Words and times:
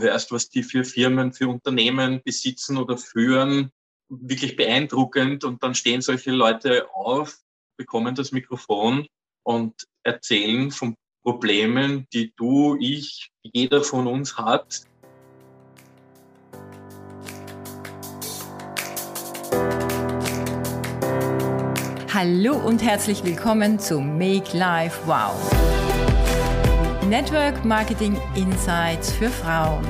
hörst, 0.00 0.32
was 0.32 0.48
die 0.48 0.62
für 0.62 0.84
Firmen, 0.84 1.32
für 1.32 1.48
Unternehmen 1.48 2.20
besitzen 2.24 2.76
oder 2.76 2.96
führen, 2.96 3.70
wirklich 4.08 4.56
beeindruckend. 4.56 5.44
Und 5.44 5.62
dann 5.62 5.74
stehen 5.74 6.00
solche 6.00 6.32
Leute 6.32 6.88
auf, 6.92 7.38
bekommen 7.76 8.14
das 8.14 8.32
Mikrofon 8.32 9.06
und 9.44 9.86
erzählen 10.02 10.70
von 10.70 10.94
Problemen, 11.22 12.06
die 12.12 12.32
du, 12.36 12.76
ich, 12.80 13.30
jeder 13.42 13.82
von 13.82 14.06
uns 14.06 14.36
hat. 14.36 14.82
Hallo 22.12 22.56
und 22.56 22.82
herzlich 22.82 23.24
willkommen 23.24 23.78
zu 23.78 24.00
Make 24.00 24.56
Life 24.56 25.00
Wow. 25.06 25.89
Network 27.10 27.64
Marketing 27.64 28.16
Insights 28.36 29.10
für 29.10 29.30
Frauen. 29.30 29.84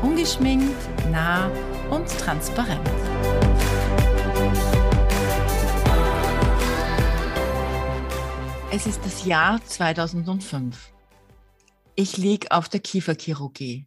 Ungeschminkt, 0.00 0.74
nah 1.10 1.50
und 1.90 2.08
transparent. 2.08 2.80
Es 8.70 8.86
ist 8.86 9.04
das 9.04 9.26
Jahr 9.26 9.62
2005. 9.62 10.94
Ich 11.94 12.16
liege 12.16 12.50
auf 12.50 12.70
der 12.70 12.80
Kieferchirurgie 12.80 13.86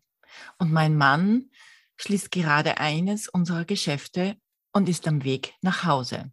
und 0.60 0.72
mein 0.72 0.96
Mann 0.96 1.50
schließt 1.96 2.30
gerade 2.30 2.78
eines 2.78 3.30
unserer 3.30 3.66
Geschäfte 3.66 4.38
und 4.74 4.88
ist 4.88 5.08
am 5.08 5.24
Weg 5.24 5.56
nach 5.64 5.86
Hause. 5.86 6.32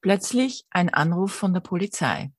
Plötzlich 0.00 0.66
ein 0.70 0.92
Anruf 0.92 1.32
von 1.32 1.52
der 1.54 1.60
Polizei. 1.60 2.32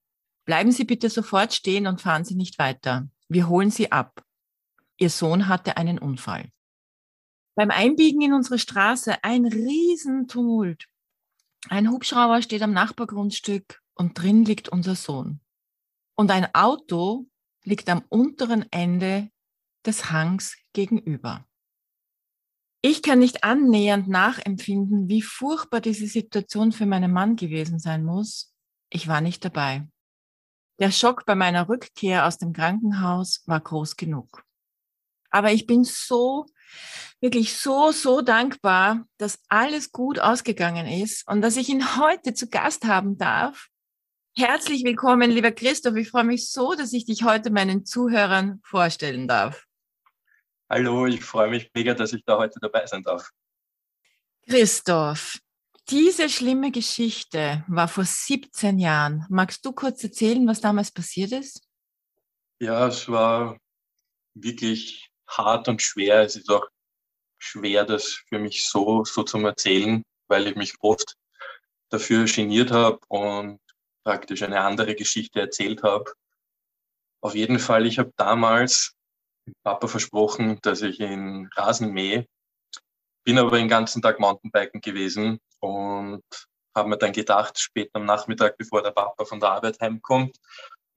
Bleiben 0.46 0.72
Sie 0.72 0.84
bitte 0.84 1.10
sofort 1.10 1.54
stehen 1.54 1.88
und 1.88 2.02
fahren 2.02 2.26
Sie 2.26 2.36
nicht 2.36 2.60
weiter. 2.60 3.08
Wir 3.30 3.48
holen 3.48 3.72
Sie 3.72 3.92
ab. 3.92 4.24
Ihr 4.98 5.10
Sohn 5.10 5.48
hatte 5.48 5.78
einen 5.78 5.98
Unfall. 5.98 6.50
Beim 7.56 7.72
Einbiegen 7.72 8.22
in 8.22 8.34
unsere 8.34 8.60
Straße 8.60 9.24
ein 9.24 9.46
Riesentumult. 9.46 10.88
Ein 11.70 11.90
Hubschrauber 11.92 12.42
steht 12.42 12.62
am 12.62 12.74
Nachbargrundstück 12.74 13.82
und 13.96 14.20
drin 14.20 14.44
liegt 14.44 14.70
unser 14.70 14.96
Sohn. 14.96 15.40
Und 16.16 16.32
ein 16.32 16.54
Auto 16.54 17.28
liegt 17.64 17.90
am 17.90 18.04
unteren 18.10 18.66
Ende 18.72 19.30
des 19.86 20.12
Hangs 20.12 20.58
gegenüber. 20.74 21.48
Ich 22.82 23.02
kann 23.02 23.20
nicht 23.20 23.46
annähernd 23.46 24.10
nachempfinden, 24.10 25.08
wie 25.08 25.22
furchtbar 25.22 25.80
diese 25.80 26.08
Situation 26.08 26.74
für 26.74 26.86
meinen 26.86 27.14
Mann 27.14 27.38
gewesen 27.38 27.80
sein 27.80 28.04
muss. 28.04 28.54
Ich 28.90 29.08
war 29.08 29.22
nicht 29.22 29.46
dabei. 29.46 29.88
Der 30.80 30.92
Schock 30.92 31.26
bei 31.26 31.36
meiner 31.36 31.70
Rückkehr 31.70 32.26
aus 32.26 32.38
dem 32.38 32.54
Krankenhaus 32.54 33.44
war 33.46 33.60
groß 33.60 33.96
genug. 33.96 34.44
Aber 35.30 35.52
ich 35.52 35.66
bin 35.66 35.84
so, 35.84 36.46
wirklich 37.22 37.58
so, 37.58 37.92
so 37.92 38.22
dankbar, 38.22 39.06
dass 39.18 39.40
alles 39.50 39.92
gut 39.92 40.20
ausgegangen 40.20 40.88
ist 40.88 41.28
und 41.28 41.42
dass 41.42 41.58
ich 41.58 41.70
ihn 41.70 41.98
heute 41.98 42.34
zu 42.34 42.50
Gast 42.50 42.86
haben 42.86 43.18
darf 43.18 43.70
Herzlich 44.36 44.84
willkommen, 44.84 45.30
lieber 45.30 45.52
Christoph. 45.52 45.96
Ich 45.96 46.10
freue 46.10 46.24
mich 46.24 46.50
so, 46.50 46.74
dass 46.74 46.92
ich 46.92 47.06
dich 47.06 47.24
heute 47.24 47.52
meinen 47.52 47.86
Zuhörern 47.86 48.62
vorstellen 48.64 49.28
darf. 49.28 49.68
Hallo, 50.68 51.06
ich 51.06 51.24
freue 51.24 51.52
mich 51.52 51.70
mega, 51.76 51.94
dass 51.94 52.14
ich 52.14 52.26
da 52.26 52.40
heute 52.40 52.60
dabei 52.60 52.88
sein 52.88 53.04
darf. 53.04 53.30
Christoph, 54.50 55.38
diese 55.90 56.30
schlimme 56.30 56.72
Geschichte 56.72 57.64
war 57.68 57.88
vor 57.88 58.06
17 58.06 58.80
Jahren. 58.80 59.26
Magst 59.30 59.66
du 59.66 59.74
kurz 59.74 60.04
erzählen, 60.04 60.48
was 60.48 60.62
damals 60.62 60.92
passiert 60.92 61.32
ist? 61.32 61.62
Ja, 62.60 62.88
es 62.88 63.10
war 63.10 63.58
wirklich 64.34 65.10
hart 65.28 65.68
und 65.68 65.82
schwer. 65.82 66.22
Es 66.22 66.36
ist 66.36 66.50
auch 66.50 66.66
schwer, 67.38 67.86
das 67.86 68.24
für 68.30 68.40
mich 68.40 68.68
so, 68.68 69.04
so 69.04 69.24
zu 69.24 69.38
erzählen, 69.40 70.04
weil 70.28 70.48
ich 70.48 70.56
mich 70.56 70.76
oft 70.80 71.16
dafür 71.90 72.26
geniert 72.26 72.72
habe 72.72 73.00
und 73.10 73.60
praktisch 74.04 74.42
eine 74.44 74.62
andere 74.62 74.96
Geschichte 74.96 75.42
erzählt 75.42 75.84
habe. 75.84 76.14
Auf 77.22 77.36
jeden 77.36 77.60
Fall, 77.60 77.86
ich 77.86 78.00
habe 78.00 78.12
damals 78.18 78.96
Papa 79.64 79.88
versprochen, 79.88 80.60
dass 80.62 80.82
ich 80.82 81.00
in 81.00 81.50
Rasen 81.56 81.92
mähe, 81.92 82.26
bin 83.26 83.38
aber 83.38 83.58
den 83.58 83.68
ganzen 83.68 84.02
Tag 84.02 84.20
Mountainbiken 84.20 84.82
gewesen 84.82 85.40
und 85.64 86.24
habe 86.76 86.90
mir 86.90 86.98
dann 86.98 87.14
gedacht, 87.14 87.58
spät 87.58 87.90
am 87.94 88.06
Nachmittag, 88.06 88.58
bevor 88.58 88.84
der 88.84 88.92
Papa 88.92 89.24
von 89.24 89.40
der 89.40 89.52
Arbeit 89.52 89.80
heimkommt, 89.80 90.38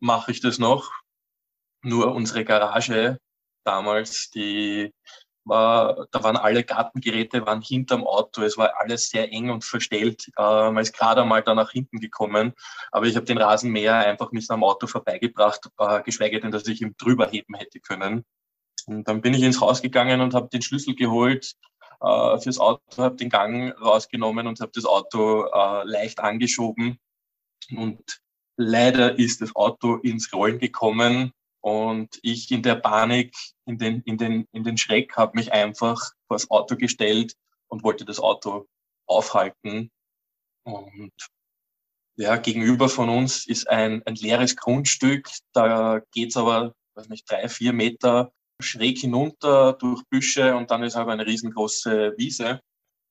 mache 0.00 0.32
ich 0.32 0.40
das 0.40 0.58
noch. 0.58 0.90
Nur 1.82 2.12
unsere 2.14 2.44
Garage 2.44 3.18
damals, 3.64 4.30
die 4.30 4.92
war, 5.44 6.08
da 6.10 6.24
waren 6.24 6.36
alle 6.36 6.64
Gartengeräte 6.64 7.46
waren 7.46 7.62
hinterm 7.62 8.04
Auto. 8.04 8.42
Es 8.42 8.58
war 8.58 8.80
alles 8.80 9.08
sehr 9.10 9.30
eng 9.30 9.50
und 9.50 9.64
verstellt. 9.64 10.26
Äh, 10.36 10.42
man 10.42 10.78
ist 10.78 10.92
gerade 10.92 11.22
einmal 11.22 11.44
da 11.44 11.54
nach 11.54 11.70
hinten 11.70 12.00
gekommen. 12.00 12.52
Aber 12.90 13.06
ich 13.06 13.14
habe 13.14 13.26
den 13.26 13.38
Rasenmäher 13.38 13.94
einfach 13.94 14.32
nicht 14.32 14.50
am 14.50 14.64
Auto 14.64 14.88
vorbeigebracht, 14.88 15.70
äh, 15.78 16.02
geschweige 16.02 16.40
denn, 16.40 16.50
dass 16.50 16.66
ich 16.66 16.82
ihn 16.82 16.96
drüber 16.98 17.28
heben 17.28 17.54
hätte 17.54 17.78
können. 17.78 18.24
Und 18.86 19.06
dann 19.06 19.20
bin 19.20 19.34
ich 19.34 19.42
ins 19.42 19.60
Haus 19.60 19.80
gegangen 19.80 20.20
und 20.20 20.34
habe 20.34 20.48
den 20.48 20.62
Schlüssel 20.62 20.96
geholt 20.96 21.54
äh, 22.00 22.38
fürs 22.38 22.58
Auto, 22.58 22.80
habe 22.98 23.16
den 23.16 23.30
Gang 23.30 23.74
rausgenommen 23.80 24.46
und 24.46 24.60
habe 24.60 24.72
das 24.74 24.84
Auto 24.84 25.44
äh, 25.44 25.84
leicht 25.84 26.20
angeschoben. 26.20 26.98
Und 27.74 28.20
leider 28.56 29.18
ist 29.18 29.40
das 29.40 29.54
Auto 29.54 29.96
ins 29.96 30.32
Rollen 30.32 30.58
gekommen 30.58 31.32
und 31.60 32.18
ich 32.22 32.50
in 32.52 32.62
der 32.62 32.76
Panik, 32.76 33.34
in 33.64 33.78
den, 33.78 34.00
in 34.02 34.18
den, 34.18 34.46
in 34.52 34.62
den 34.62 34.78
Schreck, 34.78 35.16
habe 35.16 35.36
mich 35.36 35.52
einfach 35.52 36.12
vor 36.28 36.36
das 36.36 36.50
Auto 36.50 36.76
gestellt 36.76 37.34
und 37.68 37.82
wollte 37.82 38.04
das 38.04 38.20
Auto 38.20 38.66
aufhalten. 39.06 39.90
Und 40.64 41.12
ja, 42.16 42.36
gegenüber 42.36 42.88
von 42.88 43.08
uns 43.08 43.46
ist 43.46 43.68
ein, 43.68 44.02
ein 44.06 44.14
leeres 44.14 44.56
Grundstück. 44.56 45.28
Da 45.52 46.00
geht's 46.12 46.36
aber, 46.36 46.74
weiß 46.94 47.08
nicht, 47.08 47.30
drei, 47.30 47.48
vier 47.48 47.72
Meter 47.72 48.32
schräg 48.60 48.98
hinunter 48.98 49.74
durch 49.74 50.02
Büsche 50.10 50.56
und 50.56 50.70
dann 50.70 50.82
ist 50.82 50.96
aber 50.96 51.12
eine 51.12 51.26
riesengroße 51.26 52.14
Wiese. 52.16 52.60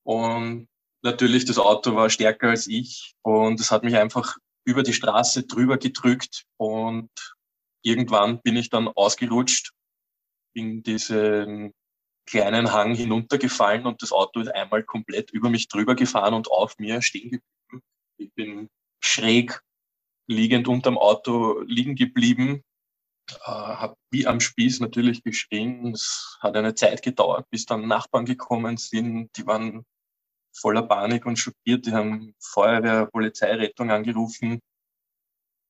Und 0.03 0.67
natürlich, 1.03 1.45
das 1.45 1.57
Auto 1.57 1.95
war 1.95 2.09
stärker 2.09 2.49
als 2.49 2.67
ich 2.67 3.13
und 3.23 3.59
es 3.59 3.71
hat 3.71 3.83
mich 3.83 3.95
einfach 3.95 4.37
über 4.65 4.83
die 4.83 4.93
Straße 4.93 5.43
drüber 5.43 5.77
gedrückt 5.77 6.45
und 6.57 7.09
irgendwann 7.83 8.41
bin 8.41 8.55
ich 8.55 8.69
dann 8.69 8.87
ausgerutscht, 8.87 9.71
in 10.55 10.81
diesen 10.83 11.73
kleinen 12.27 12.71
Hang 12.71 12.95
hinuntergefallen 12.95 13.85
und 13.85 14.01
das 14.01 14.11
Auto 14.11 14.39
ist 14.39 14.47
einmal 14.47 14.83
komplett 14.83 15.31
über 15.31 15.49
mich 15.49 15.67
drüber 15.67 15.95
gefahren 15.95 16.33
und 16.33 16.49
auf 16.49 16.77
mir 16.79 17.01
stehen 17.01 17.29
geblieben. 17.29 17.83
Ich 18.17 18.33
bin 18.33 18.69
schräg 18.99 19.61
liegend 20.27 20.67
unterm 20.67 20.97
Auto 20.97 21.59
liegen 21.61 21.95
geblieben, 21.95 22.63
habe 23.41 23.95
wie 24.11 24.27
am 24.27 24.39
Spieß 24.39 24.79
natürlich 24.79 25.23
geschrien. 25.23 25.93
Es 25.93 26.37
hat 26.41 26.55
eine 26.55 26.75
Zeit 26.75 27.01
gedauert, 27.01 27.49
bis 27.49 27.65
dann 27.65 27.87
Nachbarn 27.87 28.25
gekommen 28.25 28.77
sind. 28.77 29.29
Die 29.37 29.45
waren 29.45 29.85
voller 30.53 30.83
Panik 30.83 31.25
und 31.25 31.37
schockiert. 31.37 31.85
Die 31.85 31.93
haben 31.93 32.33
Feuerwehr, 32.39 33.07
Polizei, 33.07 33.53
Rettung 33.53 33.91
angerufen, 33.91 34.59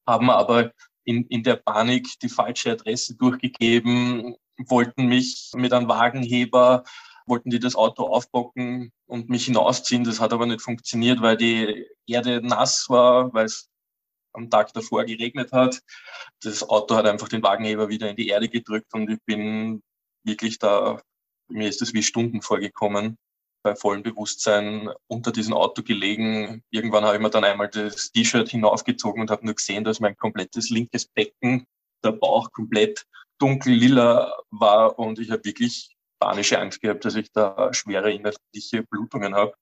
haben 0.07 0.29
aber 0.29 0.71
in, 1.03 1.25
in 1.27 1.43
der 1.43 1.55
Panik 1.55 2.07
die 2.21 2.29
falsche 2.29 2.71
Adresse 2.71 3.15
durchgegeben, 3.15 4.35
wollten 4.57 5.07
mich 5.07 5.51
mit 5.55 5.73
einem 5.73 5.87
Wagenheber, 5.87 6.83
wollten 7.25 7.49
die 7.49 7.59
das 7.59 7.75
Auto 7.75 8.05
aufbocken 8.05 8.91
und 9.05 9.29
mich 9.29 9.45
hinausziehen. 9.45 10.03
Das 10.03 10.19
hat 10.19 10.33
aber 10.33 10.45
nicht 10.45 10.61
funktioniert, 10.61 11.21
weil 11.21 11.37
die 11.37 11.87
Erde 12.07 12.41
nass 12.41 12.89
war, 12.89 13.33
weil 13.33 13.45
es 13.45 13.69
am 14.35 14.49
Tag 14.49 14.73
davor 14.73 15.05
geregnet 15.05 15.51
hat. 15.51 15.81
Das 16.41 16.67
Auto 16.67 16.95
hat 16.95 17.05
einfach 17.05 17.29
den 17.29 17.43
Wagenheber 17.43 17.89
wieder 17.89 18.09
in 18.09 18.15
die 18.15 18.27
Erde 18.27 18.49
gedrückt 18.49 18.93
und 18.93 19.09
ich 19.09 19.19
bin 19.25 19.81
wirklich 20.23 20.59
da, 20.59 21.01
mir 21.49 21.69
ist 21.69 21.81
das 21.81 21.93
wie 21.93 22.03
Stunden 22.03 22.41
vorgekommen 22.41 23.17
bei 23.65 23.75
vollem 23.75 24.03
Bewusstsein 24.03 24.89
unter 25.07 25.31
diesem 25.31 25.55
Auto 25.55 25.81
gelegen. 25.81 26.61
Irgendwann 26.69 27.03
habe 27.03 27.15
ich 27.15 27.21
mir 27.21 27.31
dann 27.31 27.43
einmal 27.43 27.67
das 27.67 28.11
T-Shirt 28.11 28.47
hinaufgezogen 28.47 29.21
und 29.21 29.31
habe 29.31 29.43
nur 29.43 29.55
gesehen, 29.55 29.83
dass 29.83 29.99
mein 29.99 30.15
komplettes 30.15 30.69
linkes 30.69 31.07
Becken, 31.07 31.65
der 32.03 32.11
Bauch 32.11 32.51
komplett 32.51 33.07
dunkel 33.39 33.73
lila 33.73 34.37
war 34.51 34.99
und 34.99 35.17
ich 35.17 35.31
habe 35.31 35.43
wirklich 35.45 35.95
panische 36.19 36.59
Angst 36.59 36.79
gehabt, 36.79 37.05
dass 37.05 37.15
ich 37.15 37.31
da 37.31 37.73
schwere 37.73 38.11
innerliche 38.11 38.83
Blutungen 38.83 39.33
habe. 39.33 39.55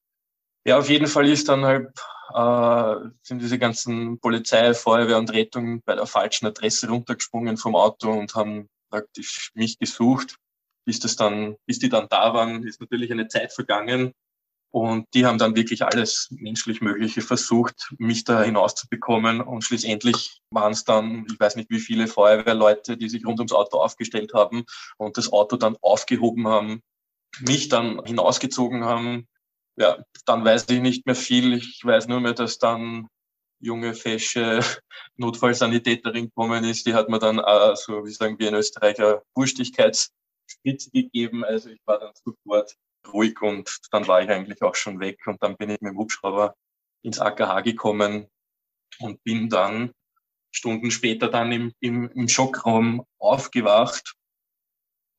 Ja, 0.66 0.78
auf 0.78 0.90
jeden 0.90 1.08
Fall 1.08 1.30
ist 1.30 1.50
dann 1.50 1.66
halt, 1.66 1.90
äh, 2.34 3.10
sind 3.22 3.42
diese 3.42 3.60
ganzen 3.60 4.20
Polizei, 4.20 4.74
Feuerwehr 4.74 5.18
und 5.18 5.32
Rettung 5.32 5.82
bei 5.84 5.96
der 5.96 6.06
falschen 6.06 6.46
Adresse 6.46 6.90
runtergesprungen 6.90 7.58
vom 7.58 7.76
Auto 7.76 8.12
und 8.12 8.34
haben 8.36 8.70
praktisch 8.90 9.52
mich 9.56 9.78
gesucht 9.78 10.38
bis 10.86 11.00
das 11.00 11.16
dann, 11.16 11.56
bis 11.66 11.80
die 11.80 11.90
dann 11.90 12.08
da 12.10 12.34
waren, 12.34 12.66
ist 12.66 12.82
natürlich 12.82 13.12
eine 13.12 13.28
Zeit 13.28 13.54
vergangen. 13.54 14.14
Und 14.72 15.06
die 15.14 15.26
haben 15.26 15.38
dann 15.38 15.56
wirklich 15.56 15.84
alles 15.84 16.30
menschlich 16.32 16.82
Mögliche 16.82 17.22
versucht, 17.22 17.94
mich 18.00 18.24
da 18.24 18.42
hinauszubekommen. 18.42 19.40
Und 19.40 19.64
schlussendlich 19.64 20.42
waren 20.50 20.72
es 20.72 20.84
dann, 20.84 21.28
ich 21.32 21.40
weiß 21.40 21.56
nicht 21.58 21.70
wie 21.70 21.80
viele 21.80 22.08
Feuerwehrleute, 22.08 22.98
die 22.98 23.08
sich 23.08 23.24
rund 23.26 23.40
ums 23.40 23.54
Auto 23.54 23.78
aufgestellt 23.78 24.34
haben 24.34 24.64
und 24.98 25.18
das 25.18 25.32
Auto 25.32 25.58
dann 25.58 25.78
aufgehoben 25.82 26.48
haben, 26.48 26.82
mich 27.40 27.70
dann 27.70 28.04
hinausgezogen 28.04 28.84
haben. 28.84 29.28
Ja, 29.76 30.04
dann 30.26 30.46
weiß 30.46 30.70
ich 30.70 30.82
nicht 30.82 31.06
mehr 31.06 31.16
viel. 31.16 31.54
Ich 31.54 31.84
weiß 31.84 32.08
nur 32.08 32.20
mehr, 32.20 32.34
dass 32.34 32.60
dann 32.60 33.08
junge, 33.60 33.94
fesche 33.94 34.60
Notfallsanitäterin 35.18 36.26
gekommen 36.26 36.64
ist. 36.64 36.86
Die 36.86 36.94
hat 36.94 37.10
mir 37.10 37.20
dann, 37.20 37.40
äh, 37.40 37.76
so 37.76 38.06
wie 38.06 38.12
sagen 38.12 38.38
wir 38.38 38.50
in 38.50 38.56
Österreich, 38.56 39.00
eine 39.00 39.22
Wurstigkeitsspritze 39.36 40.92
gegeben. 40.92 41.44
Also 41.44 41.70
ich 41.70 41.82
war 41.86 42.00
dann 42.00 42.14
sofort 42.24 42.76
ruhig 43.12 43.42
und 43.42 43.80
dann 43.92 44.08
war 44.08 44.22
ich 44.22 44.30
eigentlich 44.30 44.62
auch 44.62 44.76
schon 44.76 45.00
weg 45.00 45.20
und 45.26 45.42
dann 45.42 45.58
bin 45.58 45.70
ich 45.70 45.82
mit 45.82 45.92
dem 45.92 45.98
Hubschrauber 45.98 46.56
ins 47.04 47.20
AKH 47.20 47.62
gekommen 47.62 48.28
und 49.00 49.24
bin 49.24 49.50
dann 49.50 49.92
Stunden 50.52 50.92
später 50.92 51.30
dann 51.30 51.52
im, 51.52 51.74
im, 51.80 52.10
im 52.12 52.28
Schockraum 52.30 53.04
aufgewacht 53.20 54.14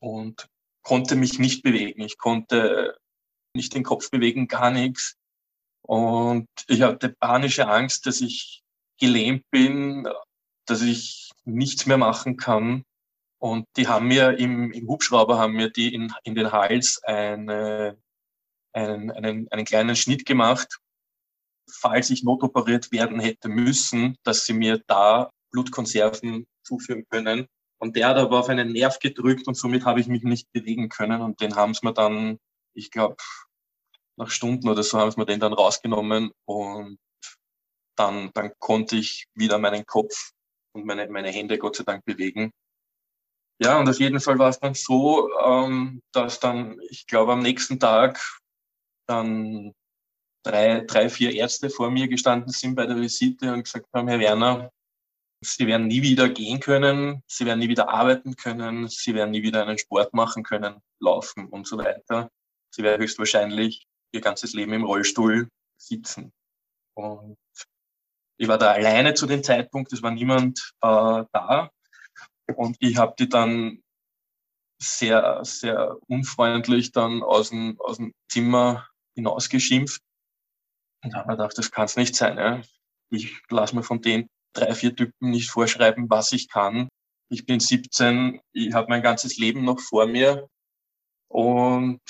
und 0.00 0.48
konnte 0.82 1.16
mich 1.16 1.38
nicht 1.38 1.62
bewegen. 1.62 2.02
Ich 2.02 2.18
konnte 2.18 2.96
nicht 3.54 3.74
den 3.74 3.84
Kopf 3.84 4.10
bewegen, 4.10 4.48
gar 4.48 4.70
nichts. 4.70 5.16
Und 5.86 6.48
ich 6.66 6.82
hatte 6.82 7.10
panische 7.10 7.68
Angst, 7.68 8.06
dass 8.06 8.20
ich 8.20 8.62
gelähmt 8.98 9.44
bin, 9.50 10.08
dass 10.66 10.82
ich 10.82 11.30
nichts 11.44 11.86
mehr 11.86 11.98
machen 11.98 12.36
kann. 12.36 12.84
Und 13.38 13.66
die 13.76 13.88
haben 13.88 14.08
mir 14.08 14.38
im, 14.38 14.72
im 14.72 14.88
Hubschrauber 14.88 15.38
haben 15.38 15.52
mir 15.52 15.70
die 15.70 15.92
in, 15.92 16.12
in 16.22 16.34
den 16.34 16.52
Hals 16.52 17.02
eine, 17.04 17.98
einen, 18.72 19.10
einen, 19.10 19.48
einen 19.48 19.64
kleinen 19.66 19.96
Schnitt 19.96 20.24
gemacht, 20.24 20.78
falls 21.70 22.08
ich 22.10 22.24
notoperiert 22.24 22.90
werden 22.92 23.20
hätte 23.20 23.48
müssen, 23.48 24.16
dass 24.22 24.46
sie 24.46 24.54
mir 24.54 24.82
da 24.86 25.30
Blutkonserven 25.50 26.46
zuführen 26.62 27.04
können. 27.10 27.46
Und 27.78 27.96
der 27.96 28.08
hat 28.08 28.16
aber 28.16 28.40
auf 28.40 28.48
einen 28.48 28.72
Nerv 28.72 28.98
gedrückt 28.98 29.46
und 29.46 29.56
somit 29.56 29.84
habe 29.84 30.00
ich 30.00 30.06
mich 30.06 30.22
nicht 30.22 30.50
bewegen 30.52 30.88
können. 30.88 31.20
Und 31.20 31.42
den 31.42 31.54
haben 31.54 31.74
sie 31.74 31.84
mir 31.84 31.92
dann, 31.92 32.38
ich 32.74 32.90
glaube, 32.90 33.16
nach 34.16 34.30
Stunden 34.30 34.68
oder 34.68 34.82
so 34.82 34.98
haben 34.98 35.10
sie 35.10 35.18
mir 35.18 35.26
den 35.26 35.40
dann 35.40 35.52
rausgenommen 35.52 36.32
und 36.44 36.98
dann, 37.96 38.30
dann 38.34 38.52
konnte 38.58 38.96
ich 38.96 39.26
wieder 39.34 39.58
meinen 39.58 39.86
Kopf 39.86 40.32
und 40.72 40.84
meine, 40.86 41.08
meine 41.08 41.30
Hände 41.30 41.58
Gott 41.58 41.76
sei 41.76 41.84
Dank 41.84 42.04
bewegen. 42.04 42.52
Ja, 43.60 43.78
und 43.78 43.88
auf 43.88 44.00
jeden 44.00 44.20
Fall 44.20 44.38
war 44.38 44.48
es 44.48 44.58
dann 44.58 44.74
so, 44.74 45.30
ähm, 45.38 46.02
dass 46.12 46.40
dann, 46.40 46.80
ich 46.88 47.06
glaube, 47.06 47.32
am 47.32 47.40
nächsten 47.40 47.78
Tag 47.78 48.20
dann 49.06 49.72
drei, 50.44 50.80
drei, 50.80 51.08
vier 51.08 51.32
Ärzte 51.34 51.70
vor 51.70 51.90
mir 51.90 52.08
gestanden 52.08 52.52
sind 52.52 52.74
bei 52.74 52.86
der 52.86 52.96
Visite 52.96 53.52
und 53.52 53.64
gesagt 53.64 53.86
haben, 53.94 54.08
Herr 54.08 54.18
Werner, 54.18 54.70
Sie 55.40 55.66
werden 55.66 55.86
nie 55.86 56.02
wieder 56.02 56.28
gehen 56.28 56.58
können, 56.58 57.22
Sie 57.26 57.44
werden 57.46 57.60
nie 57.60 57.68
wieder 57.68 57.90
arbeiten 57.90 58.34
können, 58.34 58.88
Sie 58.88 59.14
werden 59.14 59.30
nie 59.30 59.42
wieder 59.42 59.62
einen 59.62 59.78
Sport 59.78 60.14
machen 60.14 60.42
können, 60.42 60.80
laufen 61.00 61.46
und 61.48 61.66
so 61.66 61.78
weiter. 61.78 62.30
Sie 62.70 62.82
werden 62.82 63.02
höchstwahrscheinlich 63.02 63.86
Ihr 64.14 64.20
ganzes 64.20 64.54
Leben 64.54 64.72
im 64.72 64.84
Rollstuhl 64.84 65.48
sitzen. 65.76 66.32
Und 66.96 67.36
ich 68.38 68.48
war 68.48 68.58
da 68.58 68.70
alleine 68.70 69.14
zu 69.14 69.26
dem 69.26 69.42
Zeitpunkt, 69.42 69.92
es 69.92 70.02
war 70.02 70.12
niemand 70.12 70.72
äh, 70.82 71.24
da. 71.32 71.70
Und 72.54 72.76
ich 72.78 72.96
habe 72.96 73.14
die 73.18 73.28
dann 73.28 73.82
sehr, 74.80 75.44
sehr 75.44 75.96
unfreundlich 76.08 76.92
dann 76.92 77.22
aus 77.22 77.50
dem, 77.50 77.80
aus 77.80 77.96
dem 77.96 78.12
Zimmer 78.28 78.88
hinausgeschimpft. 79.14 80.00
Und 81.02 81.12
da 81.12 81.18
habe 81.18 81.28
mir 81.28 81.36
gedacht, 81.36 81.58
das 81.58 81.70
kann 81.70 81.86
es 81.86 81.96
nicht 81.96 82.14
sein. 82.14 82.38
Ja? 82.38 82.62
Ich 83.10 83.42
lasse 83.50 83.74
mir 83.74 83.82
von 83.82 84.00
den 84.00 84.28
drei, 84.52 84.74
vier 84.74 84.94
Typen 84.94 85.30
nicht 85.30 85.50
vorschreiben, 85.50 86.08
was 86.08 86.32
ich 86.32 86.48
kann. 86.48 86.88
Ich 87.30 87.46
bin 87.46 87.60
17, 87.60 88.40
ich 88.52 88.74
habe 88.74 88.88
mein 88.88 89.02
ganzes 89.02 89.38
Leben 89.38 89.64
noch 89.64 89.80
vor 89.80 90.06
mir 90.06 90.48
und 91.28 92.00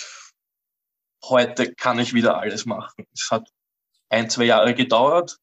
heute 1.31 1.75
kann 1.75 1.99
ich 1.99 2.15
wieder 2.15 2.39
alles 2.39 2.67
machen. 2.67 3.07
Es 3.13 3.31
hat 3.31 3.49
ein, 4.09 4.31
zwei 4.31 4.45
Jahre 4.45 4.75
gedauert. 4.75 5.39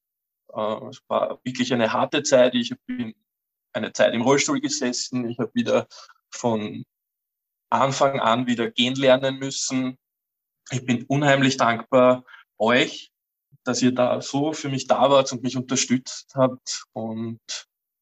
Äh, 0.54 0.88
es 0.89 1.01
war 1.07 1.39
wirklich 1.44 1.74
eine 1.74 1.94
harte 1.94 2.24
Zeit. 2.24 2.56
Ich 2.56 2.74
bin 2.86 3.13
eine 3.74 3.94
Zeit 3.94 4.13
im 4.13 4.22
Rollstuhl 4.22 4.60
gesessen. 4.60 5.30
Ich 5.30 5.39
habe 5.39 5.51
wieder 5.54 5.88
von 6.30 6.83
Anfang 7.69 8.19
an 8.19 8.48
wieder 8.48 8.69
gehen 8.69 8.95
lernen 8.95 9.39
müssen. 9.39 9.98
Ich 10.72 10.86
bin 10.86 11.04
unheimlich 11.06 11.57
dankbar 11.57 12.24
euch, 12.57 13.12
dass 13.63 13.81
ihr 13.81 13.94
da 13.94 14.22
so 14.22 14.54
für 14.54 14.69
mich 14.69 14.88
da 14.88 15.10
wart 15.10 15.31
und 15.31 15.44
mich 15.44 15.57
unterstützt 15.57 16.33
habt 16.36 16.83
und 16.94 17.39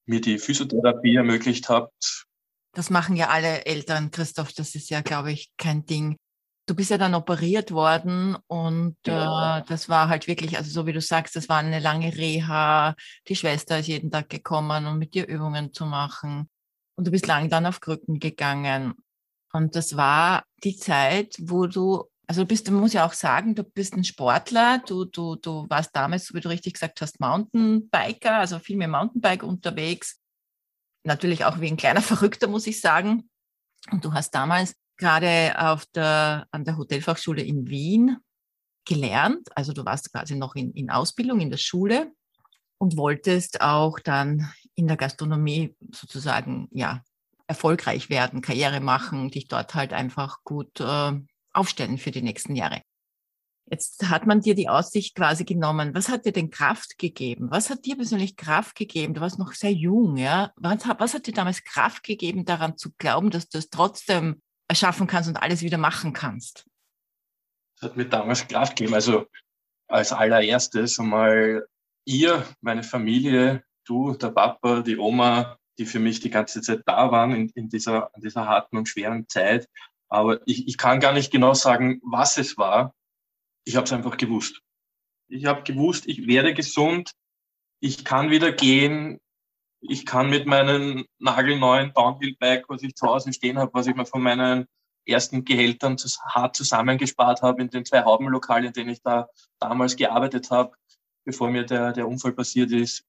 mir 0.06 0.22
die 0.22 0.40
Physiotherapie 0.40 1.16
ermöglicht 1.16 1.70
habt. 1.70 2.26
Das 2.74 2.90
machen 2.90 3.16
ja 3.16 3.30
alle 3.30 3.66
Eltern, 3.66 4.12
Christoph. 4.12 4.54
Das 4.54 4.76
ist 4.76 4.90
ja, 4.90 5.02
glaube 5.02 5.31
ich, 5.31 5.52
kein 5.58 5.86
Ding. 5.86 6.18
Du 6.69 6.75
bist 6.75 6.92
ja 6.92 7.00
dann 7.00 7.16
operiert 7.16 7.71
worden 7.71 8.38
und 8.45 8.95
ja. 9.07 9.57
äh, 9.57 9.63
das 9.68 9.89
war 9.89 10.07
halt 10.07 10.27
wirklich, 10.27 10.56
also 10.56 10.69
so 10.69 10.86
wie 10.86 10.94
du 10.94 11.01
sagst, 11.01 11.36
das 11.36 11.50
war 11.50 11.57
eine 11.57 11.80
lange 11.80 12.16
Reha. 12.16 12.94
Die 13.27 13.36
Schwester 13.36 13.80
ist 13.80 13.88
jeden 13.88 14.12
Tag 14.12 14.30
gekommen, 14.30 14.86
um 14.86 15.00
mit 15.00 15.16
dir 15.16 15.27
Übungen 15.27 15.74
zu 15.74 15.88
machen. 15.88 16.48
Und 16.95 17.07
du 17.07 17.12
bist 17.12 17.25
lang 17.25 17.50
dann 17.50 17.66
auf 17.66 17.80
Krücken 17.80 18.19
gegangen. 18.19 18.94
Und 19.51 19.75
das 19.75 19.98
war 19.98 20.44
die 20.63 20.77
Zeit, 20.77 21.38
wo 21.39 21.66
du, 21.66 22.04
also 22.27 22.44
du 22.44 22.48
bist, 22.48 22.68
du 22.68 22.71
musst 22.71 22.94
ja 22.94 23.04
auch 23.04 23.13
sagen, 23.13 23.56
du 23.56 23.63
bist 23.63 23.95
ein 23.95 24.04
Sportler, 24.04 24.77
du, 24.86 25.06
du, 25.06 25.38
du 25.38 25.66
warst 25.69 25.95
damals, 25.95 26.31
wie 26.36 26.39
du 26.39 26.50
richtig 26.50 26.74
gesagt 26.74 27.01
hast, 27.01 27.19
Mountainbiker, 27.19 28.36
also 28.36 28.60
viel 28.60 28.77
mehr 28.77 28.88
Mountainbike 28.88 29.42
unterwegs. 29.42 30.21
Natürlich 31.04 31.45
auch 31.45 31.62
wie 31.62 31.68
ein 31.71 31.77
kleiner 31.77 32.01
Verrückter, 32.04 32.48
muss 32.48 32.68
ich 32.68 32.80
sagen. 32.80 33.27
Und 33.89 34.06
du 34.06 34.13
hast 34.13 34.36
damals 34.36 34.75
gerade 35.00 35.56
auf 35.57 35.86
der, 35.88 36.48
an 36.51 36.66
der 36.66 36.78
Hotelfachschule 36.78 37.42
in 37.42 37.68
Wien 37.68 38.18
gelernt. 38.86 39.48
Also 39.56 39.74
du 39.74 39.86
warst 39.86 40.12
quasi 40.12 40.36
noch 40.36 40.56
in, 40.56 40.72
in 40.74 40.92
Ausbildung 40.92 41.40
in 41.40 41.50
der 41.50 41.57
Schule 41.57 42.12
und 42.78 42.98
wolltest 42.98 43.62
auch 43.62 44.00
dann 44.00 44.51
in 44.75 44.88
der 44.88 44.98
Gastronomie 44.98 45.75
sozusagen, 45.92 46.68
ja, 46.72 47.01
erfolgreich 47.48 48.12
werden, 48.12 48.42
Karriere 48.42 48.80
machen, 48.80 49.31
dich 49.31 49.48
dort 49.48 49.74
halt 49.74 49.92
einfach 49.92 50.44
gut 50.44 50.80
äh, 50.80 51.12
aufstellen 51.52 51.98
für 51.98 52.12
die 52.12 52.22
nächsten 52.22 52.56
Jahre. 52.56 52.84
Jetzt 53.72 54.07
hat 54.10 54.25
man 54.25 54.42
dir 54.42 54.56
die 54.56 54.69
Aussicht 54.69 55.16
quasi 55.16 55.45
genommen. 55.45 55.94
Was 55.94 56.10
hat 56.10 56.25
dir 56.25 56.31
denn 56.31 56.50
Kraft 56.50 56.98
gegeben? 56.98 57.50
Was 57.52 57.69
hat 57.69 57.86
dir 57.86 57.95
persönlich 57.95 58.36
Kraft 58.36 58.75
gegeben? 58.75 59.13
Du 59.13 59.22
warst 59.22 59.40
noch 59.40 59.54
sehr 59.54 59.74
jung, 59.74 60.18
ja. 60.18 60.52
Was 60.56 60.88
was 60.98 61.13
hat 61.13 61.28
dir 61.28 61.34
damals 61.34 61.63
Kraft 61.63 62.04
gegeben, 62.04 62.45
daran 62.45 62.78
zu 62.78 62.92
glauben, 62.98 63.30
dass 63.30 63.48
du 63.48 63.60
es 63.60 63.69
trotzdem 63.69 64.42
erschaffen 64.69 65.07
kannst 65.07 65.27
und 65.27 65.38
alles 65.38 65.62
wieder 65.62 65.77
machen 65.77 66.13
kannst? 66.13 66.66
Das 67.76 67.90
hat 67.90 67.97
mir 67.97 68.06
damals 68.06 68.47
Kraft 68.47 68.78
gegeben. 68.78 68.94
Also 68.94 69.28
als 69.88 70.14
allererstes 70.14 70.99
einmal 70.99 71.68
ihr, 72.06 72.45
meine 72.61 72.83
Familie, 72.83 73.64
du, 73.85 74.16
der 74.16 74.30
Papa, 74.30 74.81
die 74.81 74.97
Oma, 74.97 75.57
die 75.78 75.85
für 75.85 75.99
mich 75.99 76.19
die 76.19 76.30
ganze 76.30 76.61
Zeit 76.61 76.81
da 76.85 77.11
waren 77.11 77.31
in, 77.31 77.49
in 77.49 77.69
dieser, 77.69 78.11
in 78.16 78.21
dieser 78.21 78.45
harten 78.45 78.78
und 78.78 78.88
schweren 78.88 79.28
Zeit. 79.28 79.68
Aber 80.09 80.42
ich, 80.45 80.68
ich 80.68 80.78
kann 80.78 80.99
gar 80.99 81.14
nicht 81.14 81.31
genau 81.31 81.54
sagen, 81.54 81.99
was 82.04 82.38
es 82.38 82.57
war. 82.57 82.94
Ich 83.66 83.76
habe 83.76 83.85
es 83.85 83.94
einfach 83.94 84.18
gewusst. 84.18 84.61
Ich 85.28 85.45
habe 85.45 85.64
gewusst, 85.64 86.07
ich 86.07 86.28
werde 86.28 86.54
gesund, 86.54 87.14
ich 87.80 88.04
kann 88.04 88.30
wieder 88.30 88.52
gehen, 88.52 89.19
ich 89.81 90.06
kann 90.06 90.30
mit 90.30 90.45
meinem 90.45 91.06
nagelneuen 91.19 91.94
Downhill-Bike, 91.94 92.66
was 92.68 92.83
ich 92.83 92.95
zu 92.95 93.07
Hause 93.07 93.33
stehen 93.33 93.57
habe, 93.57 93.74
was 93.74 93.88
ich 93.88 93.95
mir 93.95 94.06
von 94.06 94.21
meinen 94.21 94.66
ersten 95.06 95.45
Gehältern 95.45 95.98
hart 96.26 96.56
zusammengespart 96.56 97.42
habe 97.42 97.62
in 97.62 97.69
den 97.69 97.86
zwei 97.86 98.04
Haubenlokalen, 98.04 98.66
in 98.66 98.74
denen 98.74 98.90
ich 98.90 99.02
da 99.02 99.30
damals 99.59 99.95
gearbeitet 99.95 100.52
habe, 100.52 100.76
bevor 101.26 101.50
mir 101.50 101.64
der, 101.64 101.94
der 101.94 102.07
Unfall 102.07 102.33
passiert 102.33 102.71
ist. 102.71 103.04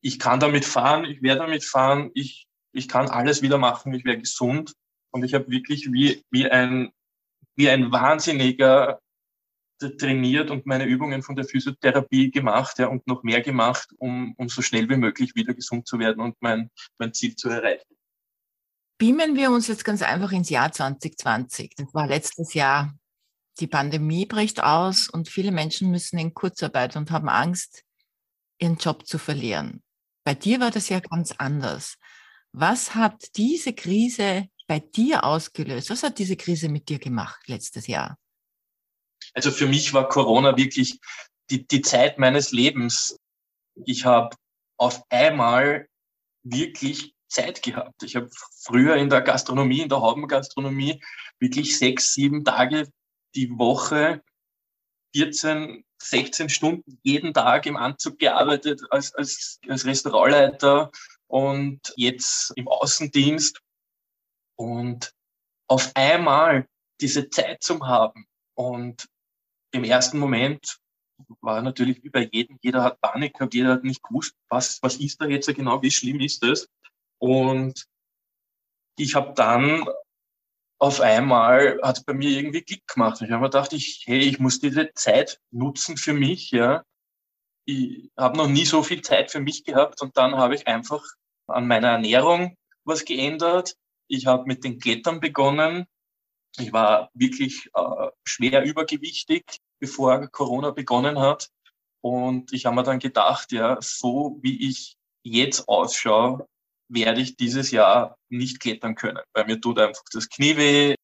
Ich 0.00 0.18
kann 0.18 0.40
damit 0.40 0.64
fahren, 0.64 1.04
ich 1.04 1.22
werde 1.22 1.40
damit 1.40 1.64
fahren, 1.64 2.10
ich, 2.14 2.46
ich 2.72 2.88
kann 2.88 3.08
alles 3.08 3.42
wieder 3.42 3.58
machen, 3.58 3.92
ich 3.94 4.04
wäre 4.04 4.18
gesund. 4.18 4.72
Und 5.10 5.24
ich 5.24 5.34
habe 5.34 5.48
wirklich 5.48 5.92
wie, 5.92 6.24
wie, 6.30 6.50
ein, 6.50 6.90
wie 7.56 7.70
ein 7.70 7.92
Wahnsinniger 7.92 9.00
trainiert 9.78 10.50
und 10.50 10.66
meine 10.66 10.84
Übungen 10.86 11.22
von 11.22 11.36
der 11.36 11.44
Physiotherapie 11.44 12.30
gemacht 12.30 12.78
ja, 12.78 12.86
und 12.86 13.06
noch 13.06 13.22
mehr 13.22 13.40
gemacht, 13.40 13.88
um, 13.98 14.34
um 14.36 14.48
so 14.48 14.62
schnell 14.62 14.88
wie 14.88 14.96
möglich 14.96 15.34
wieder 15.34 15.54
gesund 15.54 15.86
zu 15.86 15.98
werden 15.98 16.20
und 16.20 16.36
mein, 16.40 16.70
mein 16.98 17.12
Ziel 17.12 17.36
zu 17.36 17.48
erreichen. 17.48 17.94
Beamen 18.98 19.36
wir 19.36 19.50
uns 19.50 19.66
jetzt 19.66 19.84
ganz 19.84 20.02
einfach 20.02 20.32
ins 20.32 20.50
Jahr 20.50 20.70
2020. 20.70 21.74
Das 21.76 21.92
war 21.92 22.06
letztes 22.06 22.54
Jahr. 22.54 22.94
Die 23.60 23.66
Pandemie 23.66 24.26
bricht 24.26 24.62
aus 24.62 25.08
und 25.08 25.28
viele 25.28 25.52
Menschen 25.52 25.90
müssen 25.90 26.18
in 26.18 26.34
Kurzarbeit 26.34 26.96
und 26.96 27.10
haben 27.10 27.28
Angst, 27.28 27.84
ihren 28.58 28.76
Job 28.76 29.06
zu 29.06 29.18
verlieren. 29.18 29.82
Bei 30.24 30.34
dir 30.34 30.60
war 30.60 30.70
das 30.70 30.88
ja 30.88 31.00
ganz 31.00 31.32
anders. 31.38 31.96
Was 32.52 32.94
hat 32.94 33.36
diese 33.36 33.74
Krise 33.74 34.48
bei 34.66 34.78
dir 34.78 35.24
ausgelöst? 35.24 35.90
Was 35.90 36.02
hat 36.02 36.18
diese 36.18 36.36
Krise 36.36 36.68
mit 36.68 36.88
dir 36.88 36.98
gemacht 36.98 37.46
letztes 37.46 37.86
Jahr? 37.86 38.16
Also 39.34 39.50
für 39.50 39.66
mich 39.66 39.92
war 39.92 40.08
Corona 40.08 40.56
wirklich 40.56 41.00
die, 41.50 41.66
die 41.66 41.82
Zeit 41.82 42.18
meines 42.18 42.52
Lebens. 42.52 43.18
Ich 43.84 44.04
habe 44.04 44.36
auf 44.76 45.02
einmal 45.10 45.88
wirklich 46.42 47.14
Zeit 47.28 47.62
gehabt. 47.62 48.02
Ich 48.02 48.16
habe 48.16 48.30
früher 48.62 48.96
in 48.96 49.10
der 49.10 49.20
Gastronomie, 49.20 49.80
in 49.80 49.88
der 49.88 50.00
Haubengastronomie, 50.00 51.02
wirklich 51.40 51.76
sechs, 51.78 52.14
sieben 52.14 52.44
Tage 52.44 52.88
die 53.34 53.50
Woche, 53.50 54.22
14, 55.14 55.84
16 56.00 56.48
Stunden 56.48 56.98
jeden 57.02 57.34
Tag 57.34 57.66
im 57.66 57.76
Anzug 57.76 58.18
gearbeitet 58.18 58.82
als, 58.90 59.14
als, 59.14 59.58
als 59.68 59.84
Restaurantleiter 59.84 60.90
und 61.26 61.80
jetzt 61.96 62.52
im 62.56 62.68
Außendienst. 62.68 63.60
Und 64.56 65.12
auf 65.66 65.90
einmal 65.94 66.68
diese 67.00 67.28
Zeit 67.30 67.62
zu 67.62 67.80
haben 67.86 68.26
und 68.54 69.08
im 69.74 69.84
ersten 69.84 70.18
Moment 70.18 70.78
war 71.40 71.62
natürlich 71.62 72.02
wie 72.02 72.10
bei 72.10 72.28
jedem, 72.32 72.58
jeder 72.62 72.82
hat 72.82 73.00
Panik 73.00 73.34
gehabt, 73.34 73.54
jeder 73.54 73.72
hat 73.72 73.84
nicht 73.84 74.02
gewusst, 74.02 74.34
was, 74.48 74.82
was 74.82 74.96
ist 74.96 75.20
da 75.20 75.26
jetzt 75.26 75.52
genau, 75.54 75.82
wie 75.82 75.90
schlimm 75.90 76.20
ist 76.20 76.42
das. 76.42 76.68
Und 77.18 77.86
ich 78.96 79.14
habe 79.14 79.32
dann 79.34 79.84
auf 80.78 81.00
einmal, 81.00 81.78
hat 81.82 82.04
bei 82.06 82.14
mir 82.14 82.30
irgendwie 82.30 82.62
Klick 82.62 82.86
gemacht. 82.86 83.20
Ich 83.22 83.30
habe 83.30 83.40
mir 83.40 83.50
gedacht, 83.50 83.72
ich, 83.72 84.04
hey, 84.06 84.18
ich 84.18 84.38
muss 84.38 84.60
diese 84.60 84.92
Zeit 84.94 85.40
nutzen 85.50 85.96
für 85.96 86.12
mich. 86.12 86.50
Ja. 86.50 86.84
Ich 87.64 88.10
habe 88.16 88.36
noch 88.36 88.48
nie 88.48 88.64
so 88.64 88.82
viel 88.82 89.02
Zeit 89.02 89.30
für 89.30 89.40
mich 89.40 89.64
gehabt 89.64 90.02
und 90.02 90.16
dann 90.16 90.36
habe 90.36 90.54
ich 90.54 90.66
einfach 90.66 91.02
an 91.46 91.66
meiner 91.66 91.92
Ernährung 91.92 92.56
was 92.84 93.04
geändert. 93.04 93.76
Ich 94.08 94.26
habe 94.26 94.44
mit 94.46 94.64
den 94.64 94.78
Klettern 94.78 95.20
begonnen. 95.20 95.86
Ich 96.58 96.72
war 96.72 97.10
wirklich 97.14 97.68
äh, 97.74 98.08
schwer 98.24 98.64
übergewichtig 98.64 99.44
bevor 99.80 100.28
Corona 100.28 100.70
begonnen 100.70 101.18
hat. 101.18 101.50
Und 102.00 102.52
ich 102.52 102.66
habe 102.66 102.76
mir 102.76 102.82
dann 102.84 102.98
gedacht, 102.98 103.52
ja, 103.52 103.78
so 103.80 104.38
wie 104.42 104.68
ich 104.68 104.96
jetzt 105.24 105.68
ausschaue, 105.68 106.46
werde 106.88 107.20
ich 107.20 107.36
dieses 107.36 107.70
Jahr 107.70 108.16
nicht 108.28 108.60
klettern 108.60 108.94
können, 108.94 109.22
weil 109.32 109.46
mir 109.46 109.60
tut 109.60 109.78
einfach 109.78 110.02
das 110.12 110.28
Knie 110.28 110.56
weh, 110.56 110.94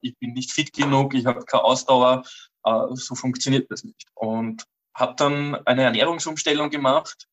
ich 0.00 0.16
bin 0.18 0.32
nicht 0.32 0.52
fit 0.52 0.72
genug, 0.72 1.14
ich 1.14 1.26
habe 1.26 1.44
keine 1.44 1.64
Ausdauer, 1.64 2.24
äh, 2.64 2.86
so 2.94 3.14
funktioniert 3.14 3.70
das 3.70 3.84
nicht. 3.84 4.06
Und 4.14 4.64
habe 4.94 5.14
dann 5.16 5.54
eine 5.66 5.82
Ernährungsumstellung 5.84 6.70
gemacht, 6.70 7.26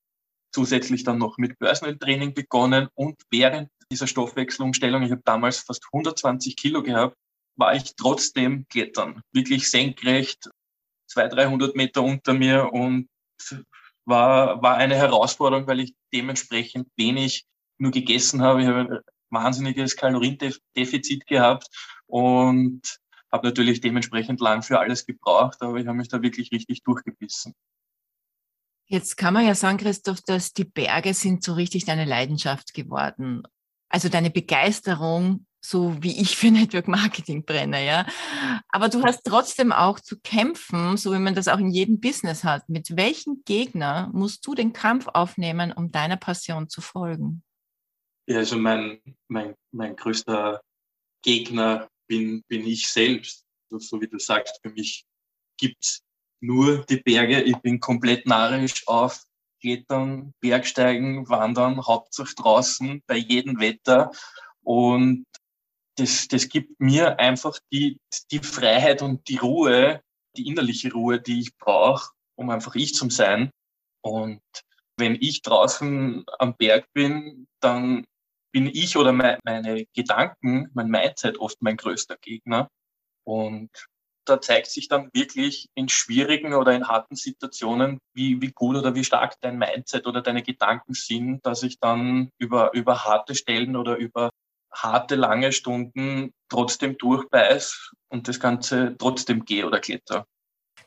zusätzlich 0.54 1.04
dann 1.04 1.18
noch 1.18 1.38
mit 1.38 1.58
Personal 1.60 1.98
Training 1.98 2.34
begonnen 2.34 2.88
und 2.94 3.22
während 3.32 3.70
dieser 3.92 4.08
Stoffwechselumstellung, 4.08 5.04
ich 5.04 5.12
habe 5.12 5.22
damals 5.26 5.60
fast 5.60 5.84
120 5.92 6.56
Kilo 6.56 6.82
gehabt, 6.82 7.18
war 7.56 7.76
ich 7.76 7.96
trotzdem 7.96 8.66
klettern, 8.68 9.22
wirklich 9.32 9.70
senkrecht, 9.70 10.50
200, 11.08 11.38
300 11.38 11.76
Meter 11.76 12.04
unter 12.04 12.34
mir 12.34 12.72
und 12.74 13.08
war, 14.06 14.62
war 14.62 14.78
eine 14.78 14.96
Herausforderung, 14.96 15.68
weil 15.68 15.80
ich 15.80 15.96
dementsprechend 16.14 16.88
wenig 16.96 17.46
nur 17.78 17.92
gegessen 17.92 18.42
habe. 18.42 18.62
Ich 18.62 18.68
habe 18.68 18.80
ein 18.80 19.00
wahnsinniges 19.30 19.96
Kaloriendefizit 19.96 21.26
gehabt 21.28 21.68
und 22.08 22.82
habe 23.32 23.48
natürlich 23.48 23.82
dementsprechend 23.82 24.40
lang 24.40 24.62
für 24.62 24.80
alles 24.80 25.06
gebraucht, 25.06 25.62
aber 25.62 25.78
ich 25.78 25.88
habe 25.88 25.98
mich 25.98 26.08
da 26.08 26.22
wirklich 26.22 26.52
richtig 26.52 26.84
durchgebissen. 26.84 27.54
Jetzt 28.88 29.18
kann 29.18 29.34
man 29.34 29.46
ja 29.46 29.56
sagen, 29.56 29.78
Christoph, 29.78 30.22
dass 30.22 30.54
die 30.54 30.64
Berge 30.64 31.14
sind 31.14 31.44
so 31.44 31.54
richtig 31.54 31.86
deine 31.86 32.06
Leidenschaft 32.06 32.74
geworden. 32.74 33.44
Also 33.90 34.10
deine 34.10 34.30
Begeisterung 34.30 35.48
so 35.70 36.02
wie 36.02 36.22
ich 36.22 36.36
für 36.36 36.52
Network 36.52 36.88
Marketing 36.88 37.44
brenne, 37.46 37.86
ja. 37.86 38.06
Aber 38.70 38.90
du 38.90 39.04
hast 39.04 39.24
trotzdem 39.24 39.72
auch 39.72 40.00
zu 40.00 40.20
kämpfen, 40.20 40.98
so 40.98 41.14
wie 41.14 41.20
man 41.20 41.36
das 41.36 41.48
auch 41.48 41.60
in 41.60 41.70
jedem 41.70 42.00
Business 42.00 42.44
hat. 42.44 42.70
Mit 42.70 42.96
welchem 42.96 43.44
Gegner 43.46 44.10
musst 44.14 44.46
du 44.46 44.56
den 44.56 44.74
Kampf 44.74 45.08
aufnehmen, 45.08 45.72
um 45.72 45.92
deiner 45.92 46.18
Passion 46.18 46.70
zu 46.70 46.82
folgen? 46.82 47.44
Ja, 48.28 48.38
also 48.38 48.58
mein, 48.58 49.00
mein, 49.28 49.56
mein 49.72 49.96
größter 49.96 50.62
Gegner 51.22 51.88
bin, 52.08 52.44
bin 52.48 52.66
ich 52.66 52.88
selbst. 52.88 53.44
So, 53.70 53.80
so 53.80 54.02
wie 54.02 54.08
du 54.08 54.20
sagst, 54.20 54.60
für 54.64 54.72
mich 54.72 55.06
gibt's 55.58 56.02
nur 56.42 56.86
die 56.86 56.98
Berge. 56.98 57.42
Ich 57.42 57.58
bin 57.58 57.80
komplett 57.80 58.26
narrisch 58.26 58.88
auf 58.88 59.24
Klettern, 59.62 60.34
Bergsteigen, 60.42 61.28
Wandern, 61.30 61.86
hauptsächlich 61.86 62.36
draußen, 62.36 63.02
bei 63.08 63.18
jedem 63.18 63.60
Wetter. 63.60 64.12
Und 64.62 65.26
das, 65.96 66.28
das 66.28 66.50
gibt 66.50 66.80
mir 66.80 67.20
einfach 67.20 67.58
die, 67.72 68.00
die 68.32 68.40
Freiheit 68.40 69.02
und 69.02 69.28
die 69.28 69.38
Ruhe, 69.38 70.02
die 70.38 70.48
innerliche 70.48 70.92
Ruhe, 70.92 71.22
die 71.22 71.40
ich 71.40 71.58
brauche, 71.58 72.12
um 72.36 72.50
einfach 72.50 72.76
ich 72.76 72.94
zu 72.94 73.10
sein. 73.10 73.50
Und 74.02 74.42
wenn 74.98 75.16
ich 75.16 75.42
draußen 75.42 76.26
am 76.40 76.56
Berg 76.56 76.88
bin, 76.94 77.48
dann 77.62 78.06
bin 78.52 78.68
ich 78.68 78.96
oder 78.98 79.12
meine 79.12 79.86
Gedanken, 79.94 80.70
mein 80.74 80.88
Mindset 80.88 81.40
oft 81.40 81.62
mein 81.62 81.78
größter 81.78 82.18
Gegner. 82.22 82.70
Und 83.26 83.70
da 84.26 84.42
zeigt 84.42 84.68
sich 84.68 84.88
dann 84.88 85.10
wirklich 85.14 85.68
in 85.76 85.90
schwierigen 85.90 86.54
oder 86.54 86.74
in 86.74 86.88
harten 86.88 87.16
Situationen, 87.16 88.00
wie, 88.14 88.42
wie 88.42 88.52
gut 88.52 88.76
oder 88.76 88.96
wie 88.96 89.04
stark 89.04 89.36
dein 89.42 89.58
Mindset 89.58 90.08
oder 90.08 90.22
deine 90.22 90.42
Gedanken 90.42 90.94
sind, 90.94 91.46
dass 91.46 91.64
ich 91.64 91.80
dann 91.80 92.30
über, 92.38 92.74
über 92.74 93.06
harte 93.06 93.36
Stellen 93.36 93.76
oder 93.76 93.98
über 93.98 94.32
harte, 94.76 95.16
lange 95.16 95.52
Stunden 95.52 96.34
trotzdem 96.50 96.98
durchbeiß 96.98 97.92
und 98.10 98.28
das 98.28 98.40
Ganze 98.40 98.96
trotzdem 98.98 99.46
gehe 99.46 99.66
oder 99.66 99.80
kletter. 99.80 100.28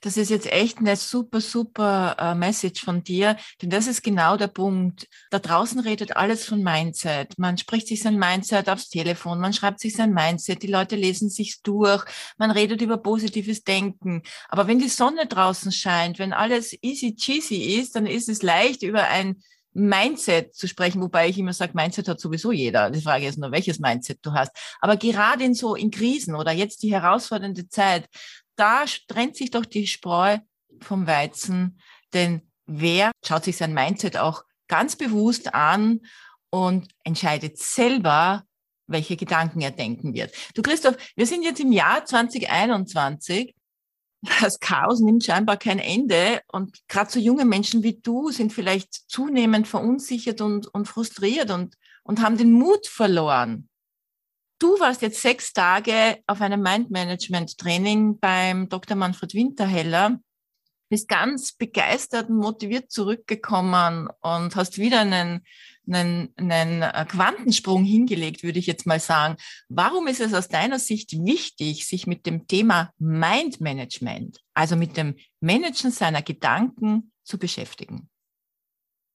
Das 0.00 0.16
ist 0.16 0.30
jetzt 0.30 0.50
echt 0.52 0.78
eine 0.78 0.95
super, 0.97 1.40
super 1.40 2.16
äh, 2.18 2.35
Message 2.35 2.85
von 2.85 3.02
dir, 3.02 3.37
denn 3.61 3.71
das 3.71 3.88
ist 3.88 4.02
genau 4.02 4.37
der 4.37 4.47
Punkt. 4.47 5.09
Da 5.30 5.40
draußen 5.40 5.80
redet 5.80 6.16
alles 6.16 6.45
von 6.45 6.62
Mindset. 6.62 7.37
Man 7.38 7.59
spricht 7.59 7.88
sich 7.88 8.02
sein 8.02 8.16
Mindset 8.16 8.68
aufs 8.68 8.90
Telefon, 8.90 9.40
man 9.40 9.52
schreibt 9.52 9.80
sich 9.80 9.97
sein 9.97 10.12
Mindset, 10.12 10.62
die 10.62 10.68
Leute 10.68 10.95
lesen 10.95 11.30
sich's 11.30 11.62
durch, 11.62 12.04
man 12.37 12.50
redet 12.52 12.80
über 12.80 12.99
positives 12.99 13.64
Denken. 13.64 14.23
Aber 14.49 14.68
wenn 14.68 14.78
die 14.78 14.88
Sonne 14.88 15.26
draußen 15.26 15.73
scheint, 15.73 16.18
wenn 16.21 16.33
alles 16.33 16.76
easy 16.80 17.16
cheesy 17.16 17.80
ist, 17.80 17.97
dann 17.97 18.07
ist 18.07 18.28
es 18.28 18.42
leicht 18.42 18.83
über 18.83 19.09
ein 19.09 19.42
Mindset 19.78 20.54
zu 20.54 20.66
sprechen, 20.66 21.00
wobei 21.00 21.28
ich 21.28 21.38
immer 21.38 21.52
sage, 21.52 21.73
Mindset 21.75 22.08
hat 22.08 22.20
sowieso 22.20 22.52
jeder. 22.52 22.90
Die 22.90 23.00
Frage 23.00 23.26
ist 23.26 23.38
nur, 23.38 23.52
welches 23.52 23.78
Mindset 23.78 24.18
du 24.23 24.32
hast. 24.32 24.52
Aber 24.80 24.97
gerade 24.97 25.44
in 25.44 25.54
so 25.54 25.75
in 25.75 25.90
Krisen 25.90 26.35
oder 26.35 26.52
jetzt 26.52 26.82
die 26.82 26.92
herausfordernde 26.92 27.68
Zeit, 27.68 28.08
da 28.56 28.85
trennt 29.06 29.37
sich 29.37 29.50
doch 29.50 29.64
die 29.64 29.87
Spreu 29.87 30.38
vom 30.80 31.06
Weizen, 31.06 31.80
denn 32.12 32.42
wer 32.66 33.12
schaut 33.25 33.44
sich 33.44 33.56
sein 33.56 33.73
Mindset 33.73 34.16
auch 34.16 34.44
ganz 34.66 34.97
bewusst 34.97 35.54
an 35.54 36.00
und 36.50 36.88
entscheidet 37.04 37.58
selber, 37.58 38.44
welche 38.87 39.16
Gedanken 39.16 39.61
er 39.61 39.70
denken 39.70 40.14
wird. 40.14 40.32
Du 40.54 40.62
Christoph, 40.62 40.97
wir 41.14 41.26
sind 41.26 41.42
jetzt 41.42 41.61
im 41.61 41.73
Jahr 41.73 42.04
2021 42.04 43.54
das 44.41 44.61
Chaos 44.61 45.01
nimmt 45.01 45.25
scheinbar 45.25 45.57
kein 45.57 45.79
Ende. 45.79 46.41
Und 46.53 46.79
gerade 46.89 47.11
so 47.11 47.19
junge 47.19 47.45
Menschen 47.45 47.83
wie 47.83 48.01
du 48.01 48.31
sind 48.31 48.53
vielleicht 48.53 48.93
zunehmend 49.11 49.69
verunsichert 49.69 50.41
und, 50.41 50.67
und 50.69 50.87
frustriert 50.87 51.51
und, 51.51 51.77
und 52.03 52.23
haben 52.23 52.37
den 52.37 52.53
Mut 52.53 52.87
verloren. 52.87 53.69
Du 54.59 54.81
warst 54.81 55.03
jetzt 55.03 55.23
sechs 55.23 55.53
Tage 55.53 56.19
auf 56.27 56.41
einem 56.41 56.61
Mind-Management-Training 56.63 58.19
beim 58.19 58.69
Dr. 58.69 58.97
Manfred 58.97 59.33
Winterheller, 59.35 60.19
bist 60.89 61.07
ganz 61.07 61.53
begeistert 61.53 62.29
und 62.29 62.39
motiviert 62.39 62.91
zurückgekommen 62.91 64.09
und 64.21 64.57
hast 64.57 64.79
wieder 64.79 65.01
einen 65.01 65.45
einen, 65.88 66.33
einen 66.37 66.83
äh, 66.83 67.07
Quantensprung 67.09 67.85
hingelegt, 67.85 68.42
würde 68.42 68.59
ich 68.59 68.66
jetzt 68.66 68.87
mal 68.87 69.00
sagen. 69.00 69.37
Warum 69.68 70.07
ist 70.07 70.21
es 70.21 70.35
aus 70.35 70.49
deiner 70.49 70.78
Sicht 70.78 71.12
wichtig, 71.12 71.87
sich 71.87 72.07
mit 72.07 72.26
dem 72.26 72.47
Thema 72.47 72.92
Mind 72.99 73.61
Management, 73.61 74.40
also 74.54 74.76
mit 74.76 74.97
dem 74.97 75.16
Managen 75.40 75.90
seiner 75.90 76.23
Gedanken 76.23 77.12
zu 77.25 77.38
beschäftigen? 77.38 78.09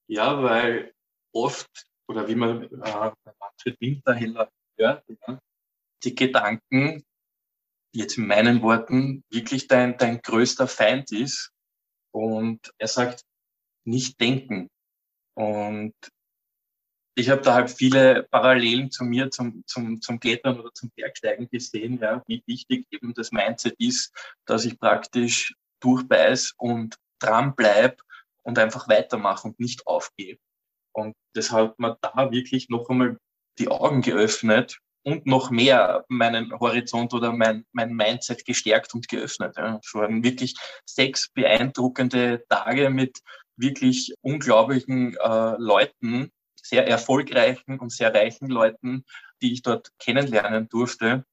Ja, 0.08 0.42
weil 0.42 0.92
oft, 1.32 1.86
oder 2.08 2.28
wie 2.28 2.34
man 2.34 2.64
äh, 2.64 3.12
Manfred 3.38 3.80
Winterheller 3.80 4.50
hört, 4.76 5.04
ja, 5.08 5.38
die 6.02 6.14
Gedanken, 6.14 7.04
jetzt 7.94 8.18
in 8.18 8.26
meinen 8.26 8.60
Worten, 8.62 9.24
wirklich 9.30 9.68
dein, 9.68 9.96
dein 9.96 10.20
größter 10.20 10.68
Feind 10.68 11.12
ist. 11.12 11.50
Und 12.12 12.72
er 12.78 12.88
sagt, 12.88 13.22
nicht 13.84 14.20
denken. 14.20 14.68
Und 15.34 15.94
ich 17.14 17.30
habe 17.30 17.42
da 17.42 17.54
halt 17.54 17.70
viele 17.70 18.24
Parallelen 18.30 18.90
zu 18.90 19.04
mir, 19.04 19.30
zum, 19.30 19.62
zum, 19.66 20.00
zum 20.00 20.20
Klettern 20.20 20.60
oder 20.60 20.72
zum 20.74 20.90
Bergsteigen 20.96 21.48
gesehen, 21.48 21.98
ja, 22.00 22.22
wie 22.26 22.42
wichtig 22.46 22.86
eben 22.90 23.14
das 23.14 23.32
Mindset 23.32 23.74
ist, 23.78 24.12
dass 24.46 24.64
ich 24.64 24.78
praktisch 24.78 25.54
durchbeiß 25.80 26.54
und 26.56 26.96
dran 27.20 27.54
bleib 27.54 28.00
und 28.42 28.58
einfach 28.58 28.88
weitermache 28.88 29.48
und 29.48 29.60
nicht 29.60 29.86
aufgehe. 29.86 30.38
Und 30.92 31.14
das 31.34 31.50
hat 31.50 31.78
mir 31.78 31.96
da 32.00 32.30
wirklich 32.30 32.68
noch 32.68 32.88
einmal 32.88 33.18
die 33.58 33.68
Augen 33.68 34.02
geöffnet, 34.02 34.80
und 35.04 35.26
noch 35.26 35.50
mehr 35.50 36.04
meinen 36.08 36.58
Horizont 36.58 37.12
oder 37.12 37.32
mein, 37.32 37.64
mein 37.72 37.92
Mindset 37.92 38.44
gestärkt 38.44 38.94
und 38.94 39.06
geöffnet. 39.08 39.54
Ja. 39.56 39.78
Es 39.82 39.94
waren 39.94 40.24
wirklich 40.24 40.54
sechs 40.86 41.28
beeindruckende 41.28 42.44
Tage 42.48 42.90
mit 42.90 43.20
wirklich 43.56 44.14
unglaublichen 44.22 45.16
äh, 45.16 45.54
Leuten, 45.58 46.32
sehr 46.64 46.86
erfolgreichen 46.88 47.78
und 47.78 47.92
sehr 47.92 48.12
reichen 48.14 48.48
Leuten, 48.48 49.04
die 49.42 49.52
ich 49.52 49.62
dort 49.62 49.90
kennenlernen 49.98 50.68
durfte, 50.68 51.24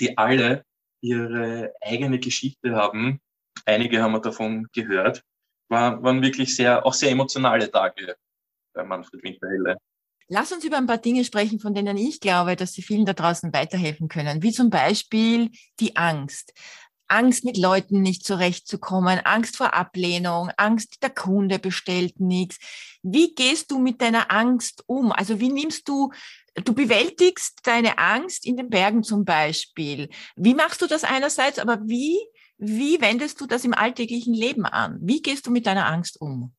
die 0.00 0.18
alle 0.18 0.64
ihre 1.00 1.72
eigene 1.80 2.18
Geschichte 2.18 2.74
haben. 2.74 3.20
Einige 3.64 4.02
haben 4.02 4.12
wir 4.12 4.20
davon 4.20 4.68
gehört. 4.72 5.22
War, 5.68 6.02
waren 6.02 6.22
wirklich 6.22 6.54
sehr, 6.54 6.84
auch 6.84 6.94
sehr 6.94 7.10
emotionale 7.10 7.70
Tage 7.70 8.16
bei 8.74 8.84
Manfred 8.84 9.22
Winterhelle. 9.22 9.76
Lass 10.28 10.52
uns 10.52 10.64
über 10.64 10.78
ein 10.78 10.86
paar 10.86 10.98
Dinge 10.98 11.24
sprechen, 11.24 11.60
von 11.60 11.74
denen 11.74 11.96
ich 11.96 12.20
glaube, 12.20 12.56
dass 12.56 12.72
sie 12.72 12.82
vielen 12.82 13.04
da 13.04 13.12
draußen 13.12 13.52
weiterhelfen 13.52 14.08
können, 14.08 14.42
wie 14.42 14.52
zum 14.52 14.70
Beispiel 14.70 15.50
die 15.80 15.96
Angst. 15.96 16.54
Angst, 17.12 17.44
mit 17.44 17.56
Leuten 17.56 18.00
nicht 18.00 18.24
zurechtzukommen, 18.24 19.20
Angst 19.20 19.56
vor 19.56 19.74
Ablehnung, 19.74 20.50
Angst, 20.56 21.02
der 21.02 21.10
Kunde 21.10 21.58
bestellt 21.58 22.20
nichts. 22.20 22.58
Wie 23.02 23.34
gehst 23.34 23.70
du 23.70 23.78
mit 23.78 24.00
deiner 24.00 24.30
Angst 24.30 24.82
um? 24.86 25.12
Also 25.12 25.38
wie 25.38 25.50
nimmst 25.50 25.88
du, 25.88 26.10
du 26.54 26.74
bewältigst 26.74 27.60
deine 27.64 27.98
Angst 27.98 28.46
in 28.46 28.56
den 28.56 28.70
Bergen 28.70 29.02
zum 29.02 29.24
Beispiel. 29.24 30.08
Wie 30.36 30.54
machst 30.54 30.80
du 30.82 30.86
das 30.86 31.04
einerseits, 31.04 31.58
aber 31.58 31.78
wie, 31.84 32.18
wie 32.56 33.00
wendest 33.00 33.40
du 33.40 33.46
das 33.46 33.64
im 33.64 33.74
alltäglichen 33.74 34.34
Leben 34.34 34.64
an? 34.64 34.98
Wie 35.02 35.20
gehst 35.20 35.46
du 35.46 35.50
mit 35.50 35.66
deiner 35.66 35.86
Angst 35.86 36.20
um? 36.20 36.54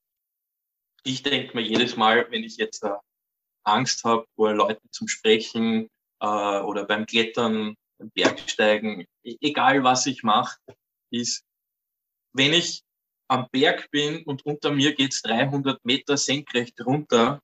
Ich 1.03 1.23
denke 1.23 1.57
mir 1.57 1.63
jedes 1.63 1.97
Mal, 1.97 2.27
wenn 2.29 2.43
ich 2.43 2.57
jetzt 2.57 2.85
Angst 3.63 4.03
habe 4.03 4.25
vor 4.35 4.53
Leuten 4.53 4.87
zum 4.91 5.07
Sprechen 5.07 5.89
äh, 6.19 6.25
oder 6.25 6.85
beim 6.85 7.05
Klettern, 7.05 7.75
Bergsteigen, 7.97 9.05
e-, 9.23 9.37
egal 9.41 9.83
was 9.83 10.05
ich 10.05 10.23
mache, 10.23 10.57
ist, 11.11 11.43
wenn 12.33 12.53
ich 12.53 12.83
am 13.27 13.47
Berg 13.51 13.89
bin 13.91 14.23
und 14.23 14.45
unter 14.45 14.71
mir 14.71 14.93
geht's 14.95 15.21
300 15.21 15.83
Meter 15.85 16.17
senkrecht 16.17 16.79
runter 16.85 17.41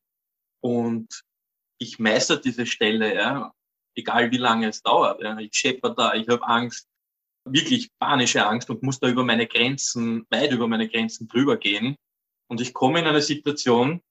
und 0.62 1.22
ich 1.80 2.00
meister 2.00 2.38
diese 2.38 2.66
Stelle, 2.66 3.16
ja, 3.16 3.54
egal 3.96 4.32
wie 4.32 4.38
lange 4.38 4.68
es 4.68 4.82
dauert. 4.82 5.22
Ja, 5.22 5.38
ich 5.40 5.54
schepper 5.54 5.92
da, 5.92 6.14
ich 6.14 6.28
habe 6.28 6.46
Angst, 6.46 6.88
wirklich 7.46 7.90
panische 8.00 8.46
Angst 8.46 8.70
und 8.70 8.84
muss 8.84 9.00
da 9.00 9.08
über 9.08 9.24
meine 9.24 9.48
Grenzen, 9.48 10.26
weit 10.30 10.52
über 10.52 10.68
meine 10.68 10.90
Grenzen 10.90 11.28
drüber 11.28 11.58
gehen. 11.58 11.96
Und 12.48 12.62
ich 12.62 12.74
komme 12.74 13.00
in 13.00 13.08
eine 13.08 13.22
Situation, 13.22 14.02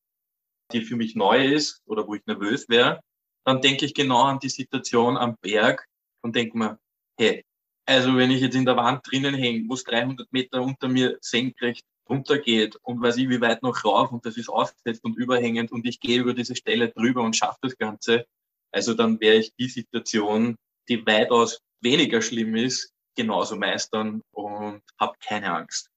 die 0.72 0.82
für 0.82 0.96
mich 0.96 1.14
neu 1.14 1.44
ist 1.44 1.82
oder 1.86 2.06
wo 2.06 2.14
ich 2.14 2.24
nervös 2.26 2.68
wäre, 2.68 3.00
dann 3.44 3.60
denke 3.60 3.86
ich 3.86 3.94
genau 3.94 4.22
an 4.24 4.38
die 4.38 4.48
Situation 4.48 5.16
am 5.16 5.36
Berg 5.40 5.87
und 6.22 6.36
denke 6.36 6.56
mir, 6.56 6.78
hey, 7.18 7.44
also 7.86 8.16
wenn 8.16 8.30
ich 8.30 8.40
jetzt 8.40 8.54
in 8.54 8.64
der 8.64 8.76
Wand 8.76 9.06
drinnen 9.10 9.34
hänge, 9.34 9.64
wo 9.68 9.74
es 9.74 9.84
300 9.84 10.30
Meter 10.32 10.62
unter 10.62 10.88
mir 10.88 11.18
senkrecht 11.20 11.84
runtergeht 12.08 12.76
und 12.82 13.00
weiß 13.00 13.16
ich, 13.18 13.28
wie 13.28 13.40
weit 13.40 13.62
noch 13.62 13.84
rauf 13.84 14.12
und 14.12 14.24
das 14.24 14.36
ist 14.36 14.48
aufgesetzt 14.48 15.04
und 15.04 15.16
überhängend 15.16 15.72
und 15.72 15.86
ich 15.86 16.00
gehe 16.00 16.20
über 16.20 16.34
diese 16.34 16.56
Stelle 16.56 16.90
drüber 16.90 17.22
und 17.22 17.36
schaffe 17.36 17.58
das 17.62 17.76
Ganze, 17.76 18.26
also 18.72 18.94
dann 18.94 19.20
wäre 19.20 19.36
ich 19.36 19.54
die 19.58 19.68
Situation, 19.68 20.56
die 20.88 21.04
weitaus 21.06 21.60
weniger 21.80 22.22
schlimm 22.22 22.56
ist, 22.56 22.92
genauso 23.16 23.56
meistern 23.56 24.22
und 24.32 24.82
habe 24.98 25.16
keine 25.20 25.52
Angst. 25.52 25.90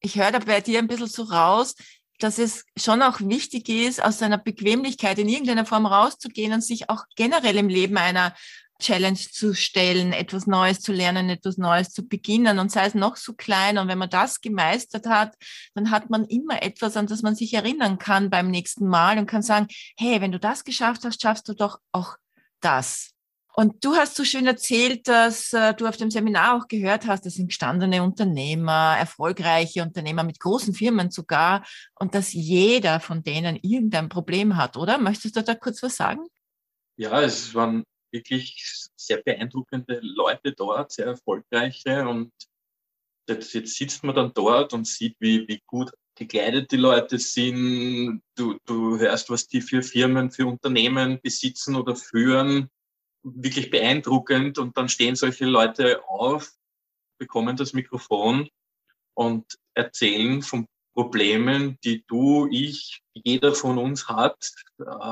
Ich 0.00 0.16
höre 0.16 0.32
da 0.32 0.38
bei 0.38 0.60
dir 0.60 0.78
ein 0.78 0.86
bisschen 0.86 1.06
so 1.06 1.22
raus, 1.24 1.74
dass 2.18 2.38
es 2.38 2.64
schon 2.76 3.02
auch 3.02 3.20
wichtig 3.20 3.68
ist, 3.68 4.02
aus 4.02 4.18
seiner 4.18 4.38
Bequemlichkeit 4.38 5.18
in 5.18 5.28
irgendeiner 5.28 5.66
Form 5.66 5.86
rauszugehen 5.86 6.52
und 6.52 6.62
sich 6.62 6.88
auch 6.88 7.04
generell 7.16 7.56
im 7.56 7.68
Leben 7.68 7.96
einer 7.96 8.34
Challenge 8.80 9.18
zu 9.18 9.54
stellen, 9.54 10.12
etwas 10.12 10.46
Neues 10.46 10.80
zu 10.80 10.92
lernen, 10.92 11.30
etwas 11.30 11.58
Neues 11.58 11.90
zu 11.90 12.06
beginnen 12.06 12.58
und 12.58 12.72
sei 12.72 12.86
es 12.86 12.94
noch 12.94 13.16
so 13.16 13.32
klein. 13.34 13.78
Und 13.78 13.88
wenn 13.88 13.98
man 13.98 14.10
das 14.10 14.40
gemeistert 14.40 15.06
hat, 15.06 15.34
dann 15.74 15.90
hat 15.90 16.10
man 16.10 16.24
immer 16.24 16.62
etwas, 16.62 16.96
an 16.96 17.06
das 17.06 17.22
man 17.22 17.34
sich 17.34 17.54
erinnern 17.54 17.98
kann 17.98 18.30
beim 18.30 18.50
nächsten 18.50 18.86
Mal 18.86 19.18
und 19.18 19.26
kann 19.26 19.42
sagen, 19.42 19.68
hey, 19.96 20.20
wenn 20.20 20.32
du 20.32 20.40
das 20.40 20.64
geschafft 20.64 21.04
hast, 21.04 21.22
schaffst 21.22 21.48
du 21.48 21.54
doch 21.54 21.78
auch 21.92 22.16
das. 22.60 23.14
Und 23.56 23.84
du 23.84 23.94
hast 23.94 24.16
so 24.16 24.24
schön 24.24 24.48
erzählt, 24.48 25.06
dass 25.06 25.52
äh, 25.52 25.74
du 25.74 25.86
auf 25.86 25.96
dem 25.96 26.10
Seminar 26.10 26.56
auch 26.56 26.66
gehört 26.66 27.06
hast, 27.06 27.24
das 27.24 27.34
sind 27.34 27.48
gestandene 27.48 28.02
Unternehmer, 28.02 28.96
erfolgreiche 28.98 29.82
Unternehmer 29.82 30.24
mit 30.24 30.40
großen 30.40 30.74
Firmen 30.74 31.12
sogar 31.12 31.64
und 31.94 32.16
dass 32.16 32.32
jeder 32.32 32.98
von 32.98 33.22
denen 33.22 33.54
irgendein 33.62 34.08
Problem 34.08 34.56
hat, 34.56 34.76
oder? 34.76 34.98
Möchtest 34.98 35.36
du 35.36 35.42
da 35.44 35.54
kurz 35.54 35.84
was 35.84 35.94
sagen? 35.94 36.26
Ja, 36.96 37.22
es 37.22 37.54
waren 37.54 37.84
wirklich 38.14 38.88
sehr 38.96 39.18
beeindruckende 39.22 39.98
Leute 40.02 40.52
dort, 40.52 40.92
sehr 40.92 41.06
erfolgreiche 41.06 42.08
und 42.08 42.32
jetzt, 43.28 43.52
jetzt 43.52 43.76
sitzt 43.76 44.04
man 44.04 44.14
dann 44.14 44.32
dort 44.32 44.72
und 44.72 44.86
sieht, 44.86 45.16
wie, 45.18 45.46
wie 45.48 45.60
gut 45.66 45.90
gekleidet 46.14 46.70
die 46.70 46.76
Leute 46.76 47.18
sind. 47.18 48.22
Du, 48.36 48.56
du 48.64 48.98
hörst, 48.98 49.30
was 49.30 49.48
die 49.48 49.60
für 49.60 49.82
Firmen, 49.82 50.30
für 50.30 50.46
Unternehmen 50.46 51.20
besitzen 51.22 51.74
oder 51.74 51.96
führen 51.96 52.70
wirklich 53.24 53.70
beeindruckend 53.70 54.58
und 54.58 54.76
dann 54.76 54.88
stehen 54.88 55.16
solche 55.16 55.46
Leute 55.46 56.06
auf, 56.06 56.52
bekommen 57.18 57.56
das 57.56 57.72
Mikrofon 57.72 58.48
und 59.14 59.58
erzählen 59.74 60.42
von 60.42 60.66
Problemen, 60.94 61.78
die 61.82 62.04
du, 62.06 62.46
ich, 62.50 63.02
jeder 63.14 63.54
von 63.54 63.78
uns 63.78 64.08
hat. 64.08 64.52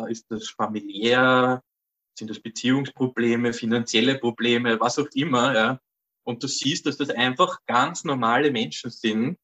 Ist 0.08 0.26
das 0.28 0.50
familiär? 0.50 1.62
Sind 2.18 2.30
das 2.30 2.40
Beziehungsprobleme, 2.40 3.52
finanzielle 3.52 4.18
Probleme, 4.18 4.78
was 4.80 4.98
auch 4.98 5.08
immer, 5.14 5.54
ja. 5.54 5.80
Und 6.24 6.42
du 6.42 6.46
siehst, 6.46 6.86
dass 6.86 6.96
das 6.96 7.10
einfach 7.10 7.58
ganz 7.66 8.04
normale 8.04 8.50
Menschen 8.50 8.90
sind 8.90 9.38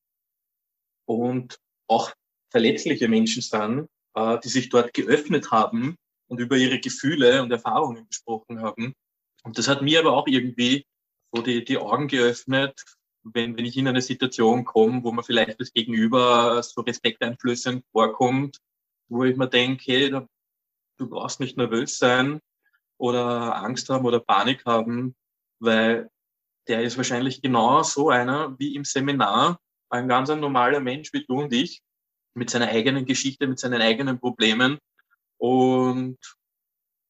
und 1.07 1.59
auch 1.89 2.13
verletzliche 2.51 3.09
Menschen 3.09 3.43
sind, 3.43 3.89
äh, 4.15 4.39
die 4.41 4.49
sich 4.49 4.69
dort 4.69 4.95
geöffnet 4.95 5.51
haben 5.51 5.97
und 6.29 6.41
über 6.41 6.57
ihre 6.57 6.79
Gefühle 6.79 7.43
und 7.43 7.51
Erfahrungen 7.51 8.07
gesprochen 8.09 8.61
haben. 8.61 8.95
Und 9.43 9.59
das 9.59 9.67
hat 9.69 9.83
mir 9.83 10.01
aber 10.01 10.13
auch 10.13 10.27
irgendwie 10.27 10.87
so 11.33 11.43
die, 11.43 11.65
die 11.65 11.79
Augen 11.79 12.09
geöffnet, 12.09 12.85
wenn, 13.23 13.57
wenn 13.57 13.65
ich 13.65 13.77
in 13.77 13.89
eine 13.89 14.03
Situation 14.03 14.65
komme, 14.65 15.03
wo 15.03 15.13
man 15.13 15.25
vielleicht 15.25 15.61
das 15.61 15.73
Gegenüber 15.73 16.63
so 16.63 16.83
respekteinflößend 16.83 17.85
vorkommt, 17.93 18.59
wo 19.09 19.25
ich 19.25 19.37
mir 19.37 19.49
denke, 19.49 19.85
hey, 19.93 20.11
du 20.11 21.09
brauchst 21.09 21.41
nicht 21.41 21.57
nervös 21.57 21.99
sein 21.99 22.41
oder 22.99 23.57
Angst 23.57 23.89
haben 23.89 24.05
oder 24.05 24.21
Panik 24.21 24.65
haben, 24.67 25.15
weil 25.61 26.11
der 26.69 26.83
ist 26.83 26.97
wahrscheinlich 26.97 27.41
genau 27.41 27.83
so 27.83 28.11
einer 28.11 28.59
wie 28.59 28.75
im 28.75 28.85
Seminar, 28.85 29.59
ein 29.91 30.09
ganz 30.09 30.29
normaler 30.29 30.81
Mensch 30.81 31.13
wie 31.13 31.25
du 31.25 31.41
und 31.41 31.53
ich, 31.53 31.81
mit 32.35 32.51
seiner 32.51 32.69
eigenen 32.69 33.07
Geschichte, 33.07 33.47
mit 33.47 33.59
seinen 33.59 33.81
eigenen 33.81 34.21
Problemen 34.21 34.79
und 35.39 36.19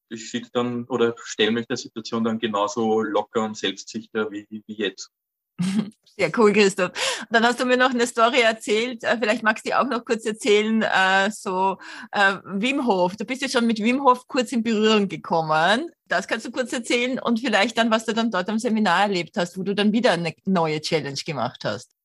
ich 0.09 0.31
sitze 0.31 0.51
dann 0.53 0.85
oder 0.85 1.15
stelle 1.17 1.51
mich 1.51 1.67
der 1.67 1.77
Situation 1.77 2.23
dann 2.23 2.39
genauso 2.39 3.01
locker 3.01 3.43
und 3.43 3.57
selbstsicher 3.57 4.31
wie, 4.31 4.47
wie 4.49 4.63
jetzt. 4.67 5.11
Sehr 6.17 6.31
cool, 6.37 6.51
Christoph. 6.51 6.91
Dann 7.29 7.45
hast 7.45 7.61
du 7.61 7.65
mir 7.65 7.77
noch 7.77 7.91
eine 7.91 8.05
Story 8.05 8.41
erzählt. 8.41 9.05
Äh, 9.05 9.17
vielleicht 9.17 9.41
magst 9.41 9.65
du 9.65 9.69
die 9.69 9.75
auch 9.75 9.87
noch 9.87 10.03
kurz 10.03 10.25
erzählen. 10.25 10.81
Äh, 10.81 11.31
so 11.31 11.77
äh, 12.11 12.35
Wim 12.43 12.85
Hof. 12.85 13.15
Du 13.15 13.23
bist 13.23 13.41
ja 13.41 13.47
schon 13.47 13.65
mit 13.65 13.79
Wim 13.79 14.03
Hof 14.03 14.27
kurz 14.27 14.51
in 14.51 14.61
Berührung 14.61 15.07
gekommen. 15.07 15.89
Das 16.09 16.27
kannst 16.27 16.45
du 16.45 16.51
kurz 16.51 16.73
erzählen 16.73 17.19
und 17.19 17.39
vielleicht 17.39 17.77
dann, 17.77 17.89
was 17.89 18.03
du 18.03 18.13
dann 18.13 18.31
dort 18.31 18.49
am 18.49 18.59
Seminar 18.59 19.03
erlebt 19.03 19.37
hast, 19.37 19.57
wo 19.57 19.63
du 19.63 19.73
dann 19.73 19.93
wieder 19.93 20.11
eine 20.11 20.33
neue 20.43 20.81
Challenge 20.81 21.19
gemacht 21.25 21.63
hast. 21.63 21.95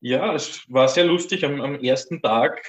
Ja, 0.00 0.34
es 0.34 0.62
war 0.68 0.88
sehr 0.88 1.04
lustig. 1.04 1.46
Am, 1.46 1.62
am 1.62 1.76
ersten 1.76 2.20
Tag 2.20 2.60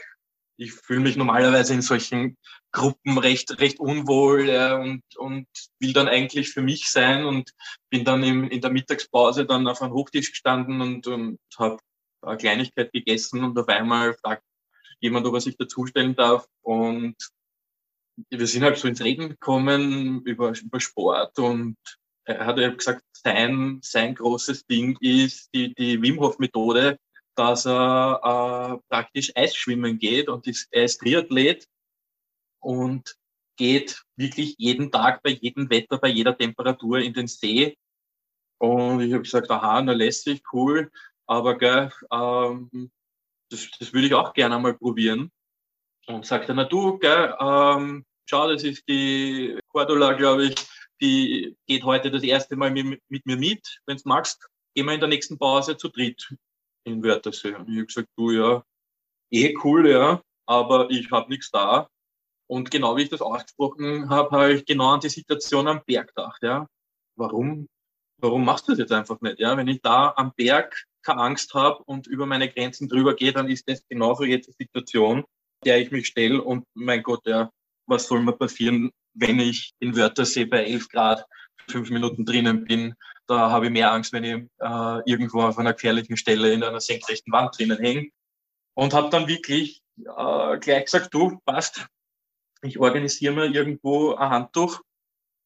ich 0.59 0.73
fühle 0.73 0.99
mich 0.99 1.15
normalerweise 1.15 1.73
in 1.73 1.81
solchen 1.81 2.37
Gruppen 2.71 3.17
recht, 3.17 3.59
recht 3.59 3.79
unwohl 3.79 4.49
äh, 4.49 4.73
und, 4.73 5.03
und 5.17 5.47
will 5.79 5.93
dann 5.93 6.09
eigentlich 6.09 6.49
für 6.49 6.61
mich 6.61 6.91
sein 6.91 7.25
und 7.25 7.51
bin 7.89 8.03
dann 8.03 8.23
im, 8.23 8.49
in 8.49 8.59
der 8.59 8.69
Mittagspause 8.69 9.45
dann 9.45 9.67
auf 9.67 9.81
einem 9.81 9.93
Hochtisch 9.93 10.31
gestanden 10.31 10.81
und, 10.81 11.07
und 11.07 11.39
habe 11.57 11.77
eine 12.21 12.37
Kleinigkeit 12.37 12.91
gegessen 12.91 13.43
und 13.43 13.57
auf 13.57 13.69
einmal 13.69 14.13
fragt 14.15 14.43
jemand, 14.99 15.25
ob 15.25 15.35
er 15.35 15.41
sich 15.41 15.55
dazustellen 15.55 16.15
darf 16.15 16.45
und 16.61 17.15
wir 18.29 18.47
sind 18.47 18.63
halt 18.63 18.77
so 18.77 18.89
ins 18.89 19.01
Reden 19.01 19.29
gekommen 19.29 20.21
über, 20.25 20.51
über 20.61 20.79
Sport 20.81 21.39
und 21.39 21.77
er 22.25 22.45
hat 22.45 22.77
gesagt, 22.77 23.03
sein, 23.13 23.79
sein 23.81 24.13
großes 24.13 24.65
Ding 24.65 24.97
ist 24.99 25.49
die, 25.53 25.73
die 25.73 26.01
Wim 26.01 26.19
Hof 26.19 26.37
Methode, 26.37 26.99
dass 27.39 27.65
er 27.65 28.19
äh, 28.21 28.83
praktisch 28.89 29.31
Eisschwimmen 29.33 29.97
geht 29.97 30.27
und 30.27 30.45
ist, 30.45 30.67
er 30.71 30.83
ist 30.83 30.99
Triathlet 30.99 31.69
und 32.59 33.15
geht 33.55 34.03
wirklich 34.17 34.55
jeden 34.57 34.91
Tag 34.91 35.23
bei 35.23 35.29
jedem 35.29 35.69
Wetter, 35.69 35.99
bei 35.99 36.09
jeder 36.09 36.37
Temperatur 36.37 36.99
in 36.99 37.13
den 37.13 37.27
See. 37.27 37.77
Und 38.57 38.99
ich 38.99 39.13
habe 39.13 39.23
gesagt, 39.23 39.49
aha, 39.49 39.81
na 39.81 39.93
lässig, 39.93 40.43
cool, 40.51 40.91
aber 41.27 41.57
gell, 41.57 41.89
ähm, 42.11 42.91
das, 43.49 43.69
das 43.79 43.93
würde 43.93 44.07
ich 44.07 44.13
auch 44.13 44.33
gerne 44.33 44.57
einmal 44.57 44.73
probieren. 44.73 45.31
Und 46.07 46.25
sagt 46.25 46.49
er, 46.49 46.55
na 46.55 46.65
du, 46.65 46.97
gell, 46.99 47.37
ähm, 47.39 48.05
schau, 48.25 48.51
das 48.51 48.63
ist 48.63 48.83
die 48.89 49.57
Cordula, 49.69 50.11
glaube 50.11 50.47
ich, 50.47 50.55
die 50.99 51.55
geht 51.67 51.85
heute 51.85 52.11
das 52.11 52.23
erste 52.23 52.57
Mal 52.57 52.71
mit, 52.71 53.01
mit 53.07 53.25
mir 53.25 53.37
mit. 53.37 53.79
Wenn 53.85 53.95
du 53.95 54.03
magst, 54.09 54.45
gehen 54.75 54.87
wir 54.87 54.93
in 54.93 54.99
der 54.99 55.07
nächsten 55.07 55.37
Pause 55.37 55.77
zu 55.77 55.87
dritt 55.87 56.35
in 56.85 57.03
Wörthersee. 57.03 57.55
Und 57.55 57.69
ich 57.69 57.77
habe 57.77 57.85
gesagt, 57.85 58.09
du 58.15 58.31
ja, 58.31 58.63
eh 59.31 59.55
cool, 59.63 59.89
ja, 59.89 60.21
aber 60.45 60.89
ich 60.89 61.11
habe 61.11 61.29
nichts 61.29 61.51
da. 61.51 61.87
Und 62.47 62.71
genau 62.71 62.97
wie 62.97 63.03
ich 63.03 63.09
das 63.09 63.21
ausgesprochen 63.21 64.09
habe, 64.09 64.31
habe 64.31 64.53
ich 64.53 64.65
genau 64.65 64.93
an 64.93 64.99
die 64.99 65.09
Situation 65.09 65.67
am 65.67 65.81
Berg 65.85 66.07
gedacht, 66.15 66.41
ja. 66.41 66.67
Warum, 67.15 67.67
warum 68.17 68.45
machst 68.45 68.67
du 68.67 68.71
das 68.71 68.79
jetzt 68.79 68.91
einfach 68.91 69.21
nicht, 69.21 69.39
ja? 69.39 69.55
Wenn 69.55 69.67
ich 69.67 69.81
da 69.81 70.13
am 70.15 70.33
Berg 70.35 70.85
keine 71.03 71.21
Angst 71.21 71.53
habe 71.53 71.83
und 71.83 72.07
über 72.07 72.25
meine 72.25 72.49
Grenzen 72.49 72.89
drüber 72.89 73.15
gehe, 73.15 73.33
dann 73.33 73.49
ist 73.49 73.69
das 73.69 73.85
genauso 73.87 74.23
jetzt 74.23 74.47
die 74.47 74.63
Situation, 74.63 75.23
der 75.63 75.79
ich 75.79 75.91
mich 75.91 76.07
stelle 76.07 76.41
und 76.41 76.65
mein 76.73 77.03
Gott, 77.03 77.25
ja, 77.25 77.51
was 77.85 78.07
soll 78.07 78.21
mir 78.21 78.33
passieren, 78.33 78.91
wenn 79.13 79.39
ich 79.39 79.71
in 79.79 79.95
Wörthersee 79.95 80.45
bei 80.45 80.63
11 80.65 80.89
Grad 80.89 81.25
fünf 81.71 81.89
Minuten 81.89 82.25
drinnen 82.25 82.65
bin, 82.65 82.95
da 83.27 83.51
habe 83.51 83.65
ich 83.65 83.71
mehr 83.71 83.91
Angst, 83.91 84.11
wenn 84.13 84.23
ich 84.23 84.43
äh, 84.59 85.01
irgendwo 85.05 85.41
auf 85.41 85.57
einer 85.57 85.73
gefährlichen 85.73 86.17
Stelle 86.17 86.51
in 86.51 86.63
einer 86.63 86.81
senkrechten 86.81 87.31
Wand 87.31 87.57
drinnen 87.57 87.77
hänge. 87.77 88.09
Und 88.73 88.93
habe 88.93 89.09
dann 89.09 89.27
wirklich 89.27 89.81
äh, 89.97 90.57
gleich 90.57 90.85
gesagt, 90.85 91.13
du, 91.13 91.39
passt, 91.45 91.85
ich 92.61 92.79
organisiere 92.79 93.33
mir 93.33 93.45
irgendwo 93.45 94.15
ein 94.15 94.29
Handtuch 94.29 94.81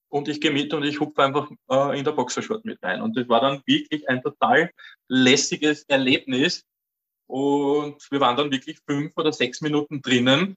und 0.10 0.28
ich 0.28 0.40
gehe 0.40 0.52
mit 0.52 0.74
und 0.74 0.84
ich 0.84 1.00
hupfe 1.00 1.24
einfach 1.24 1.50
äh, 1.70 1.98
in 1.98 2.06
der 2.06 2.12
Boxershort 2.12 2.66
mit 2.66 2.82
rein. 2.84 3.02
Und 3.02 3.18
das 3.18 3.28
war 3.28 3.42
dann 3.42 3.62
wirklich 3.66 4.08
ein 4.10 4.22
total 4.22 4.72
lässiges 5.08 5.84
Erlebnis. 5.84 6.64
Und 7.28 8.00
wir 8.12 8.20
waren 8.20 8.38
dann 8.38 8.52
wirklich 8.52 8.80
fünf 8.88 9.14
oder 9.18 9.34
sechs 9.34 9.62
Minuten 9.62 10.02
drinnen. 10.02 10.56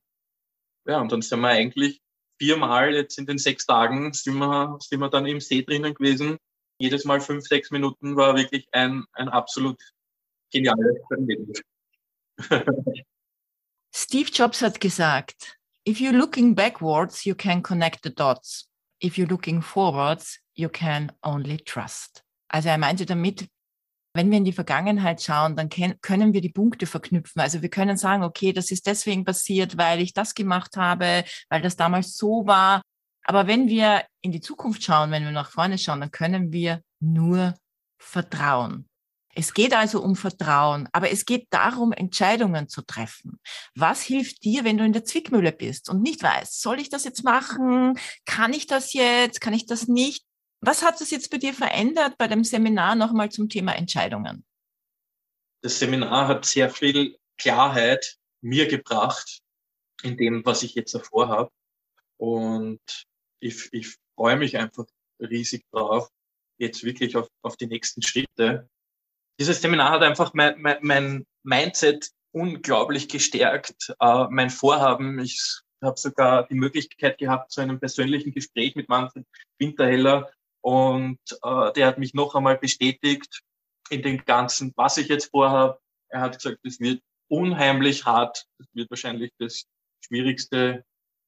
Ja, 0.86 1.00
und 1.00 1.10
dann 1.10 1.22
sind 1.22 1.40
wir 1.40 1.48
eigentlich 1.48 2.00
viermal 2.38 2.94
jetzt 2.94 3.18
in 3.18 3.26
den 3.26 3.38
sechs 3.38 3.66
Tagen 3.66 4.12
sind 4.12 4.38
wir, 4.38 4.78
sind 4.80 5.00
wir 5.00 5.08
dann 5.08 5.26
im 5.26 5.40
See 5.40 5.62
drinnen 5.62 5.94
gewesen. 5.94 6.38
Jedes 6.78 7.04
Mal 7.04 7.20
fünf, 7.20 7.46
sechs 7.46 7.70
Minuten 7.70 8.16
war 8.16 8.36
wirklich 8.36 8.68
ein, 8.72 9.04
ein 9.12 9.28
absolut 9.28 9.80
geniales 10.52 10.96
Erlebnis. 11.10 11.62
Steve 13.94 14.30
Jobs 14.30 14.60
hat 14.60 14.80
gesagt, 14.80 15.58
if 15.88 16.00
you're 16.00 16.12
looking 16.12 16.54
backwards, 16.54 17.24
you 17.24 17.34
can 17.34 17.62
connect 17.62 18.04
the 18.04 18.14
dots. 18.14 18.68
If 19.02 19.16
you're 19.16 19.28
looking 19.28 19.62
forwards, 19.62 20.38
you 20.54 20.68
can 20.68 21.12
only 21.22 21.56
trust. 21.58 22.22
Also 22.48 22.68
er 22.68 22.78
meinte 22.78 23.06
damit, 23.06 23.48
wenn 24.16 24.30
wir 24.30 24.38
in 24.38 24.44
die 24.44 24.52
Vergangenheit 24.52 25.22
schauen, 25.22 25.56
dann 25.56 25.68
können 25.68 26.32
wir 26.32 26.40
die 26.40 26.52
Punkte 26.52 26.86
verknüpfen. 26.86 27.40
Also 27.40 27.62
wir 27.62 27.68
können 27.68 27.96
sagen, 27.96 28.22
okay, 28.22 28.52
das 28.52 28.70
ist 28.70 28.86
deswegen 28.86 29.24
passiert, 29.24 29.76
weil 29.76 30.00
ich 30.00 30.14
das 30.14 30.34
gemacht 30.34 30.76
habe, 30.76 31.24
weil 31.48 31.62
das 31.62 31.76
damals 31.76 32.16
so 32.16 32.46
war. 32.46 32.82
Aber 33.24 33.46
wenn 33.46 33.68
wir 33.68 34.04
in 34.22 34.32
die 34.32 34.40
Zukunft 34.40 34.82
schauen, 34.82 35.10
wenn 35.10 35.24
wir 35.24 35.32
nach 35.32 35.50
vorne 35.50 35.78
schauen, 35.78 36.00
dann 36.00 36.10
können 36.10 36.52
wir 36.52 36.80
nur 37.00 37.54
vertrauen. 37.98 38.88
Es 39.38 39.52
geht 39.52 39.74
also 39.74 40.02
um 40.02 40.16
Vertrauen, 40.16 40.88
aber 40.92 41.10
es 41.10 41.26
geht 41.26 41.48
darum, 41.50 41.92
Entscheidungen 41.92 42.68
zu 42.70 42.80
treffen. 42.80 43.38
Was 43.74 44.00
hilft 44.00 44.44
dir, 44.44 44.64
wenn 44.64 44.78
du 44.78 44.84
in 44.84 44.94
der 44.94 45.04
Zwickmühle 45.04 45.52
bist 45.52 45.90
und 45.90 46.00
nicht 46.00 46.22
weißt, 46.22 46.62
soll 46.62 46.80
ich 46.80 46.88
das 46.88 47.04
jetzt 47.04 47.22
machen? 47.22 47.98
Kann 48.24 48.54
ich 48.54 48.66
das 48.66 48.94
jetzt? 48.94 49.42
Kann 49.42 49.52
ich 49.52 49.66
das 49.66 49.88
nicht? 49.88 50.25
Was 50.60 50.82
hat 50.82 51.00
das 51.00 51.10
jetzt 51.10 51.30
bei 51.30 51.38
dir 51.38 51.54
verändert 51.54 52.16
bei 52.18 52.28
dem 52.28 52.44
Seminar 52.44 52.94
nochmal 52.94 53.30
zum 53.30 53.48
Thema 53.48 53.72
Entscheidungen? 53.72 54.44
Das 55.62 55.78
Seminar 55.78 56.28
hat 56.28 56.44
sehr 56.44 56.70
viel 56.70 57.18
Klarheit 57.38 58.16
mir 58.40 58.66
gebracht 58.66 59.40
in 60.02 60.16
dem, 60.16 60.44
was 60.44 60.62
ich 60.62 60.74
jetzt 60.74 60.94
davor 60.94 61.28
habe. 61.28 61.50
Und 62.18 62.80
ich, 63.40 63.68
ich 63.72 63.96
freue 64.14 64.36
mich 64.36 64.56
einfach 64.56 64.86
riesig 65.20 65.64
drauf, 65.70 66.08
jetzt 66.58 66.84
wirklich 66.84 67.16
auf, 67.16 67.28
auf 67.42 67.56
die 67.56 67.66
nächsten 67.66 68.02
Schritte. 68.02 68.68
Dieses 69.38 69.60
Seminar 69.60 69.90
hat 69.90 70.02
einfach 70.02 70.32
mein, 70.34 70.60
mein, 70.60 70.78
mein 70.80 71.26
Mindset 71.42 72.10
unglaublich 72.32 73.08
gestärkt. 73.08 73.94
Äh, 74.00 74.26
mein 74.30 74.50
Vorhaben, 74.50 75.18
ich 75.18 75.60
habe 75.82 75.98
sogar 75.98 76.46
die 76.48 76.54
Möglichkeit 76.54 77.18
gehabt 77.18 77.52
zu 77.52 77.60
einem 77.60 77.78
persönlichen 77.78 78.32
Gespräch 78.32 78.74
mit 78.76 78.88
Manfred 78.88 79.26
Winterheller, 79.58 80.30
und 80.66 81.20
äh, 81.44 81.72
der 81.74 81.86
hat 81.86 81.98
mich 81.98 82.12
noch 82.12 82.34
einmal 82.34 82.58
bestätigt 82.58 83.40
in 83.88 84.02
dem 84.02 84.24
Ganzen, 84.24 84.72
was 84.74 84.96
ich 84.96 85.06
jetzt 85.06 85.30
vorhabe. 85.30 85.78
Er 86.08 86.22
hat 86.22 86.34
gesagt, 86.34 86.58
es 86.64 86.80
wird 86.80 87.00
unheimlich 87.28 88.04
hart. 88.04 88.48
Das 88.58 88.66
wird 88.72 88.90
wahrscheinlich 88.90 89.30
das 89.38 89.68
Schwierigste 90.04 90.84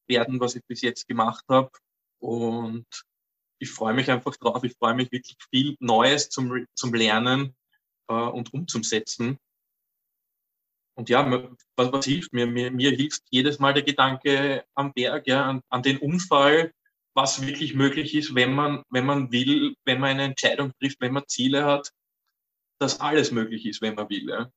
werden, 0.08 0.40
was 0.40 0.56
ich 0.56 0.64
bis 0.66 0.82
jetzt 0.82 1.06
gemacht 1.06 1.44
habe. 1.48 1.70
Und 2.20 2.84
ich 3.60 3.70
freue 3.70 3.94
mich 3.94 4.10
einfach 4.10 4.34
drauf. 4.34 4.64
Ich 4.64 4.74
freue 4.76 4.94
mich 4.94 5.12
wirklich 5.12 5.36
viel 5.52 5.76
Neues 5.78 6.30
zum, 6.30 6.66
zum 6.74 6.92
Lernen 6.92 7.54
äh, 8.08 8.14
und 8.14 8.52
umzusetzen. 8.52 9.38
Und 10.96 11.10
ja, 11.10 11.30
was, 11.76 11.92
was 11.92 12.06
hilft 12.06 12.32
mir? 12.32 12.48
mir? 12.48 12.72
Mir 12.72 12.90
hilft 12.90 13.22
jedes 13.30 13.60
Mal 13.60 13.72
der 13.72 13.84
Gedanke 13.84 14.64
am 14.74 14.92
Berg, 14.92 15.28
ja, 15.28 15.44
an, 15.44 15.62
an 15.68 15.84
den 15.84 15.98
Unfall, 15.98 16.72
was 17.18 17.42
wirklich 17.44 17.74
möglich 17.74 18.14
ist, 18.14 18.36
wenn 18.36 18.54
man, 18.54 18.84
wenn 18.90 19.04
man 19.04 19.32
will, 19.32 19.74
wenn 19.84 19.98
man 19.98 20.10
eine 20.10 20.22
Entscheidung 20.22 20.72
trifft, 20.78 21.00
wenn 21.00 21.12
man 21.12 21.26
Ziele 21.26 21.64
hat, 21.64 21.90
dass 22.78 23.00
alles 23.00 23.32
möglich 23.32 23.66
ist, 23.66 23.82
wenn 23.82 23.96
man 23.96 24.08
will. 24.08 24.28
Ja. 24.28 24.52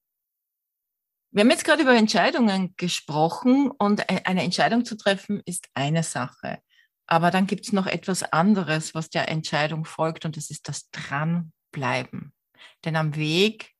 Wir 1.32 1.42
haben 1.42 1.50
jetzt 1.50 1.66
gerade 1.66 1.82
über 1.82 1.96
Entscheidungen 1.96 2.76
gesprochen 2.78 3.72
und 3.72 4.02
e-, 4.02 4.26
eine 4.26 4.44
Entscheidung 4.44 4.86
zu 4.86 4.96
treffen 4.96 5.42
ist 5.44 5.70
eine 5.74 6.04
Sache. 6.04 6.62
Aber 7.08 7.32
dann 7.32 7.48
gibt 7.48 7.66
es 7.66 7.74
noch 7.74 7.88
etwas 7.88 8.22
anderes, 8.32 8.94
was 8.94 9.10
der 9.10 9.28
Entscheidung 9.28 9.84
folgt 9.84 10.26
und 10.26 10.38
das 10.38 10.52
ist 10.52 10.70
das 10.70 10.88
Dranbleiben. 10.92 12.32
Denn 12.86 12.96
am 12.96 13.16
Weg 13.16 13.74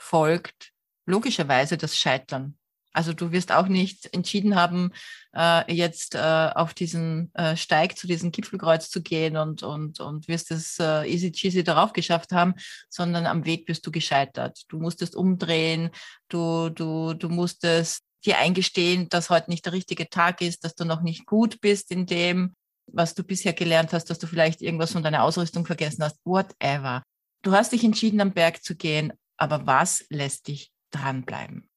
folgt 0.00 0.72
logischerweise 1.06 1.78
das 1.78 1.96
Scheitern. 1.96 2.58
Also 2.94 3.12
du 3.12 3.32
wirst 3.32 3.50
auch 3.50 3.66
nicht 3.66 4.14
entschieden 4.14 4.54
haben, 4.54 4.92
äh, 5.36 5.72
jetzt 5.74 6.14
äh, 6.14 6.18
auf 6.18 6.74
diesen 6.74 7.34
äh, 7.34 7.56
Steig 7.56 7.98
zu 7.98 8.06
diesem 8.06 8.30
Gipfelkreuz 8.30 8.88
zu 8.88 9.02
gehen 9.02 9.36
und, 9.36 9.64
und, 9.64 9.98
und 9.98 10.28
wirst 10.28 10.52
es 10.52 10.78
äh, 10.78 11.04
easy 11.04 11.32
cheesy 11.32 11.64
darauf 11.64 11.92
geschafft 11.92 12.30
haben, 12.32 12.54
sondern 12.88 13.26
am 13.26 13.44
Weg 13.44 13.66
bist 13.66 13.84
du 13.86 13.90
gescheitert. 13.90 14.62
Du 14.68 14.78
musstest 14.78 15.16
umdrehen, 15.16 15.90
du, 16.28 16.70
du, 16.70 17.14
du 17.14 17.28
musstest 17.28 18.04
dir 18.24 18.38
eingestehen, 18.38 19.08
dass 19.08 19.28
heute 19.28 19.50
nicht 19.50 19.66
der 19.66 19.72
richtige 19.72 20.08
Tag 20.08 20.40
ist, 20.40 20.64
dass 20.64 20.76
du 20.76 20.84
noch 20.84 21.02
nicht 21.02 21.26
gut 21.26 21.60
bist 21.60 21.90
in 21.90 22.06
dem, 22.06 22.54
was 22.86 23.14
du 23.14 23.24
bisher 23.24 23.52
gelernt 23.52 23.92
hast, 23.92 24.06
dass 24.06 24.20
du 24.20 24.28
vielleicht 24.28 24.62
irgendwas 24.62 24.92
von 24.92 25.02
deiner 25.02 25.24
Ausrüstung 25.24 25.66
vergessen 25.66 26.04
hast, 26.04 26.18
whatever. 26.24 27.02
Du 27.42 27.52
hast 27.52 27.72
dich 27.72 27.82
entschieden, 27.82 28.20
am 28.20 28.32
Berg 28.32 28.62
zu 28.62 28.76
gehen, 28.76 29.12
aber 29.36 29.66
was 29.66 30.06
lässt 30.10 30.46
dich 30.46 30.72
dranbleiben? 30.90 31.68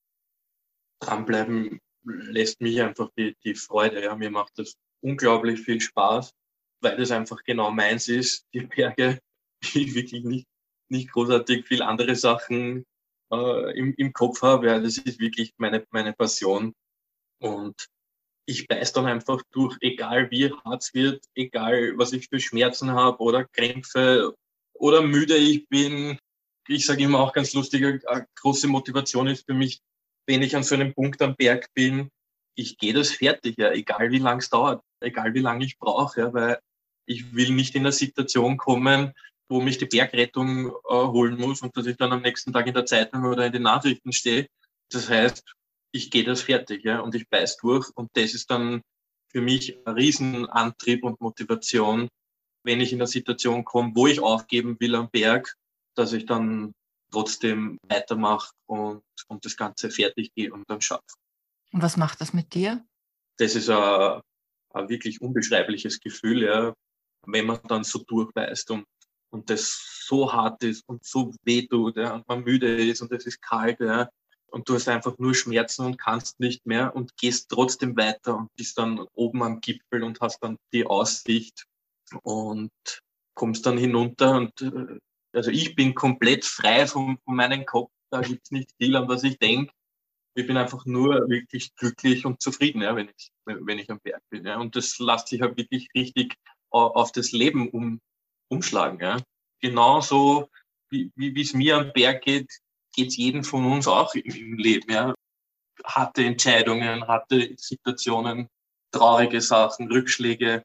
Dranbleiben 0.99 1.79
lässt 2.03 2.61
mich 2.61 2.81
einfach 2.81 3.09
die, 3.17 3.35
die 3.43 3.55
Freude. 3.55 4.03
Ja. 4.03 4.15
Mir 4.15 4.31
macht 4.31 4.53
das 4.57 4.75
unglaublich 5.01 5.59
viel 5.61 5.81
Spaß, 5.81 6.31
weil 6.81 6.97
das 6.97 7.11
einfach 7.11 7.43
genau 7.43 7.71
meins 7.71 8.07
ist. 8.07 8.45
Die 8.53 8.61
Berge, 8.61 9.19
die 9.63 9.83
ich 9.83 9.95
wirklich 9.95 10.23
nicht, 10.23 10.47
nicht 10.89 11.11
großartig 11.11 11.65
viel 11.65 11.81
andere 11.81 12.15
Sachen 12.15 12.85
äh, 13.31 13.77
im, 13.77 13.93
im 13.95 14.13
Kopf 14.13 14.41
habe. 14.41 14.67
Ja, 14.67 14.79
das 14.79 14.97
ist 14.97 15.19
wirklich 15.19 15.53
meine, 15.57 15.85
meine 15.91 16.13
Passion. 16.13 16.73
Und 17.39 17.75
ich 18.47 18.67
beiß 18.67 18.93
dann 18.93 19.05
einfach 19.05 19.41
durch, 19.51 19.77
egal 19.81 20.31
wie 20.31 20.51
hart 20.51 20.81
es 20.81 20.93
wird, 20.93 21.25
egal 21.35 21.97
was 21.97 22.13
ich 22.13 22.29
für 22.29 22.39
Schmerzen 22.39 22.91
habe 22.91 23.21
oder 23.21 23.45
Krämpfe 23.45 24.33
oder 24.73 25.01
müde 25.01 25.35
ich 25.35 25.67
bin. 25.67 26.17
Ich 26.69 26.85
sage 26.85 27.03
immer 27.03 27.19
auch 27.19 27.33
ganz 27.33 27.53
lustig, 27.53 27.83
eine 28.07 28.27
große 28.35 28.67
Motivation 28.67 29.27
ist 29.27 29.45
für 29.45 29.53
mich 29.53 29.81
wenn 30.27 30.41
ich 30.41 30.55
an 30.55 30.63
so 30.63 30.75
einem 30.75 30.93
Punkt 30.93 31.21
am 31.21 31.35
Berg 31.35 31.73
bin, 31.73 32.09
ich 32.55 32.77
gehe 32.77 32.93
das 32.93 33.11
fertig, 33.11 33.55
ja, 33.57 33.71
egal 33.71 34.11
wie 34.11 34.19
lang 34.19 34.39
es 34.39 34.49
dauert, 34.49 34.83
egal 34.99 35.33
wie 35.33 35.39
lange 35.39 35.65
ich 35.65 35.77
brauche, 35.77 36.19
ja, 36.19 36.33
weil 36.33 36.59
ich 37.05 37.33
will 37.33 37.51
nicht 37.51 37.75
in 37.75 37.83
eine 37.83 37.91
Situation 37.91 38.57
kommen, 38.57 39.13
wo 39.49 39.61
mich 39.61 39.77
die 39.77 39.85
Bergrettung 39.85 40.67
äh, 40.67 40.71
holen 40.89 41.37
muss 41.37 41.61
und 41.61 41.75
dass 41.77 41.85
ich 41.85 41.95
dann 41.95 42.11
am 42.11 42.21
nächsten 42.21 42.51
Tag 42.51 42.67
in 42.67 42.73
der 42.73 42.85
Zeitung 42.85 43.23
oder 43.23 43.45
in 43.45 43.53
den 43.53 43.61
Nachrichten 43.61 44.11
stehe. 44.11 44.47
Das 44.89 45.09
heißt, 45.09 45.43
ich 45.93 46.11
gehe 46.11 46.25
das 46.25 46.41
fertig, 46.41 46.83
ja, 46.83 46.99
und 46.99 47.15
ich 47.15 47.29
beiß 47.29 47.57
durch 47.57 47.89
und 47.95 48.09
das 48.13 48.33
ist 48.33 48.51
dann 48.51 48.81
für 49.29 49.41
mich 49.41 49.77
ein 49.85 49.93
Riesenantrieb 49.93 51.03
und 51.03 51.21
Motivation, 51.21 52.09
wenn 52.63 52.81
ich 52.81 52.91
in 52.91 52.99
eine 52.99 53.07
Situation 53.07 53.63
komme, 53.63 53.91
wo 53.95 54.07
ich 54.07 54.19
aufgeben 54.19 54.77
will 54.79 54.95
am 54.95 55.09
Berg, 55.09 55.55
dass 55.95 56.11
ich 56.11 56.25
dann 56.25 56.73
trotzdem 57.11 57.77
weitermache 57.83 58.51
und, 58.65 59.03
und 59.27 59.45
das 59.45 59.55
Ganze 59.55 59.89
fertig 59.89 60.33
gehe 60.33 60.51
und 60.51 60.69
dann 60.69 60.81
schaffe. 60.81 61.03
Und 61.71 61.81
was 61.81 61.97
macht 61.97 62.21
das 62.21 62.33
mit 62.33 62.53
dir? 62.53 62.85
Das 63.37 63.55
ist 63.55 63.69
ein, 63.69 64.21
ein 64.73 64.89
wirklich 64.89 65.21
unbeschreibliches 65.21 65.99
Gefühl, 65.99 66.43
ja, 66.43 66.73
wenn 67.25 67.45
man 67.45 67.59
dann 67.67 67.83
so 67.83 67.99
durchbeißt 67.99 68.71
und, 68.71 68.85
und 69.29 69.49
das 69.49 70.03
so 70.05 70.31
hart 70.31 70.63
ist 70.63 70.83
und 70.87 71.05
so 71.05 71.33
weh 71.43 71.67
tut 71.67 71.97
ja, 71.97 72.15
und 72.15 72.27
man 72.27 72.43
müde 72.43 72.89
ist 72.89 73.01
und 73.01 73.11
es 73.11 73.25
ist 73.25 73.41
kalt 73.41 73.79
ja, 73.79 74.09
und 74.49 74.67
du 74.69 74.75
hast 74.75 74.87
einfach 74.87 75.17
nur 75.17 75.35
Schmerzen 75.35 75.85
und 75.85 75.99
kannst 75.99 76.39
nicht 76.39 76.65
mehr 76.65 76.95
und 76.95 77.15
gehst 77.17 77.49
trotzdem 77.49 77.97
weiter 77.97 78.37
und 78.37 78.49
bist 78.55 78.77
dann 78.77 79.05
oben 79.13 79.43
am 79.43 79.59
Gipfel 79.59 80.03
und 80.03 80.19
hast 80.21 80.39
dann 80.41 80.57
die 80.73 80.85
Aussicht 80.85 81.65
und 82.23 82.71
kommst 83.33 83.65
dann 83.65 83.77
hinunter 83.77 84.37
und 84.37 84.61
äh, 84.61 84.99
also 85.37 85.51
ich 85.51 85.75
bin 85.75 85.93
komplett 85.93 86.45
frei 86.45 86.87
von, 86.87 87.19
von 87.23 87.35
meinem 87.35 87.63
Kopf. 87.65 87.91
Da 88.09 88.21
gibt's 88.21 88.49
nicht 88.49 88.71
viel, 88.79 88.95
an 88.95 89.07
was 89.07 89.23
ich 89.23 89.37
denke. 89.37 89.71
Ich 90.35 90.47
bin 90.47 90.57
einfach 90.57 90.85
nur 90.85 91.29
wirklich 91.29 91.75
glücklich 91.75 92.25
und 92.25 92.41
zufrieden, 92.41 92.81
ja, 92.81 92.95
wenn, 92.95 93.09
ich, 93.09 93.31
wenn 93.45 93.77
ich 93.77 93.89
am 93.91 93.99
Berg 93.99 94.21
bin. 94.31 94.45
Ja. 94.45 94.59
Und 94.59 94.75
das 94.75 94.97
lässt 94.97 95.27
sich 95.27 95.41
halt 95.41 95.55
wirklich 95.57 95.89
richtig 95.95 96.35
auf 96.71 97.11
das 97.11 97.31
Leben 97.31 97.69
um, 97.69 98.01
umschlagen. 98.49 98.99
Ja. 98.99 99.17
Genauso 99.61 100.49
wie, 100.89 101.11
wie 101.15 101.41
es 101.41 101.53
mir 101.53 101.77
am 101.77 101.93
Berg 101.93 102.23
geht, 102.23 102.51
geht's 102.95 103.17
jedem 103.17 103.43
von 103.43 103.65
uns 103.71 103.87
auch 103.87 104.15
im, 104.15 104.23
im 104.23 104.57
Leben. 104.57 104.91
Ja. 104.91 105.13
Harte 105.85 106.23
Entscheidungen, 106.23 107.07
harte 107.07 107.53
Situationen, 107.57 108.47
traurige 108.91 109.41
Sachen, 109.41 109.91
Rückschläge. 109.91 110.63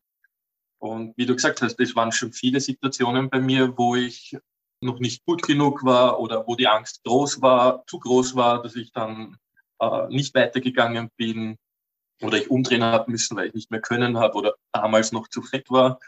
Und 0.79 1.15
wie 1.19 1.27
du 1.27 1.35
gesagt 1.35 1.61
hast, 1.61 1.79
es 1.79 1.95
waren 1.95 2.11
schon 2.11 2.33
viele 2.33 2.61
Situationen 2.61 3.29
bei 3.29 3.39
mir, 3.39 3.77
wo 3.77 3.97
ich 3.97 4.35
noch 4.83 4.99
nicht 4.99 5.25
gut 5.25 5.43
genug 5.43 5.85
war 5.85 6.21
oder 6.21 6.47
wo 6.47 6.57
die 6.57 6.69
Angst 6.69 7.03
groß 7.05 7.41
war, 7.41 7.85
zu 7.87 7.99
groß 7.99 8.35
war, 8.35 8.63
dass 8.63 8.77
ich 8.77 8.93
dann 8.93 9.37
äh, 9.81 10.09
nicht 10.09 10.35
weitergegangen 10.35 11.11
bin 11.17 11.57
oder 12.21 12.39
ich 12.39 12.51
umdrehen 12.51 12.85
habe 12.85 13.11
müssen, 13.11 13.37
weil 13.37 13.49
ich 13.49 13.55
nicht 13.55 13.71
mehr 13.71 13.81
können 13.81 14.19
habe 14.19 14.37
oder 14.37 14.55
damals 14.73 15.13
noch 15.13 15.29
zu 15.29 15.43
fett 15.43 15.71
war. 15.71 15.99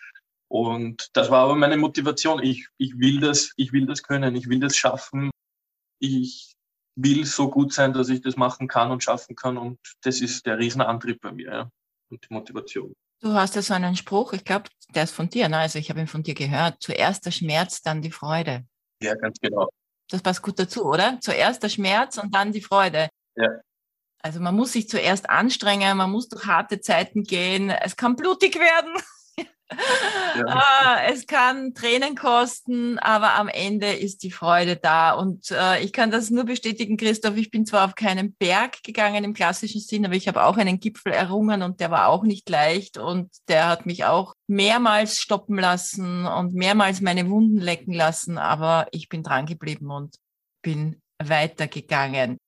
Und 0.49 1.09
das 1.15 1.31
war 1.31 1.45
aber 1.45 1.57
meine 1.57 1.77
Motivation. 1.77 2.43
Ich, 2.43 2.69
ich 2.79 2.99
will 2.99 3.21
das, 3.21 3.53
ich 3.57 3.73
will 3.73 3.87
das 3.87 4.03
können, 4.03 4.37
ich 4.37 4.49
will 4.49 4.61
das 4.61 4.77
schaffen. 4.77 5.31
Ich 6.01 6.55
will 6.97 7.25
so 7.25 7.51
gut 7.51 7.73
sein, 7.73 7.93
dass 7.93 8.09
ich 8.09 8.21
das 8.21 8.37
machen 8.37 8.69
kann 8.69 8.91
und 8.91 9.03
schaffen 9.03 9.35
kann. 9.35 9.57
Und 9.57 9.79
das 10.03 10.21
ist 10.21 10.47
der 10.47 10.59
Riesenantrieb 10.59 11.21
bei 11.21 11.33
mir 11.33 11.51
ja, 11.51 11.71
und 12.11 12.25
die 12.29 12.33
Motivation. 12.33 12.95
Du 13.25 13.33
hast 13.33 13.55
ja 13.57 13.63
so 13.63 13.73
einen 13.73 13.97
Spruch, 13.97 14.35
ich 14.35 14.45
glaube, 14.45 14.69
der 14.95 15.05
ist 15.05 15.13
von 15.13 15.31
dir, 15.31 15.49
ne? 15.49 15.57
also 15.57 15.79
ich 15.79 15.89
habe 15.89 15.99
ihn 15.99 16.07
von 16.07 16.23
dir 16.23 16.35
gehört. 16.35 16.77
Zuerst 16.81 17.25
der 17.25 17.31
Schmerz, 17.31 17.81
dann 17.81 18.03
die 18.03 18.11
Freude. 18.11 18.67
Ja, 19.01 19.15
ganz 19.15 19.41
genau. 19.41 19.71
Das 20.11 20.21
passt 20.21 20.43
gut 20.43 20.59
dazu, 20.59 20.85
oder? 20.85 21.19
Zuerst 21.23 21.63
der 21.63 21.71
Schmerz 21.71 22.19
und 22.19 22.35
dann 22.35 22.53
die 22.53 22.61
Freude. 22.61 23.09
Ja. 23.35 23.49
Also 24.21 24.41
man 24.41 24.55
muss 24.55 24.73
sich 24.73 24.91
zuerst 24.91 25.31
anstrengen, 25.31 25.97
man 25.97 26.11
muss 26.11 26.29
durch 26.29 26.45
harte 26.45 26.83
Zeiten 26.83 27.23
gehen. 27.23 27.71
Es 27.71 27.97
kann 27.97 28.15
blutig 28.15 28.57
werden. 28.57 28.95
Ja. 29.71 29.77
Ah, 30.47 30.99
es 31.09 31.27
kann 31.29 31.75
Tränen 31.75 32.17
kosten, 32.17 32.99
aber 32.99 33.35
am 33.35 33.47
Ende 33.47 33.93
ist 33.93 34.25
die 34.25 34.33
Freude 34.33 34.75
da. 34.77 35.13
Und 35.13 35.53
äh, 35.53 35.81
ich 35.83 35.93
kann 35.93 36.11
das 36.11 36.31
nur 36.31 36.45
bestätigen, 36.45 36.97
Christoph. 36.97 37.37
Ich 37.37 37.53
bin 37.53 37.65
zwar 37.67 37.85
auf 37.85 37.95
keinen 37.95 38.35
Berg 38.35 38.83
gegangen 38.83 39.23
im 39.23 39.33
klassischen 39.33 39.81
Sinn, 39.81 40.05
aber 40.05 40.17
ich 40.17 40.27
habe 40.27 40.43
auch 40.45 40.57
einen 40.57 40.81
Gipfel 40.81 41.13
errungen 41.13 41.63
und 41.63 41.79
der 41.79 41.93
war 41.93 42.09
auch 42.09 42.25
nicht 42.25 42.49
leicht 42.49 42.99
und 42.99 43.31
der 43.47 43.69
hat 43.69 43.87
mich 43.87 44.05
auch 44.05 44.35
mehrmals 44.49 45.21
stoppen 45.21 45.57
lassen 45.57 46.27
und 46.27 46.55
mehrmals 46.55 47.01
meine 47.01 47.29
Wunden 47.31 47.61
lecken 47.61 47.95
lassen. 47.95 48.37
Aber 48.37 48.89
ich 48.91 49.09
bin 49.09 49.23
dran 49.23 49.47
geblieben 49.47 49.91
und 49.91 50.17
bin 50.63 51.01
weitergegangen. 51.23 52.39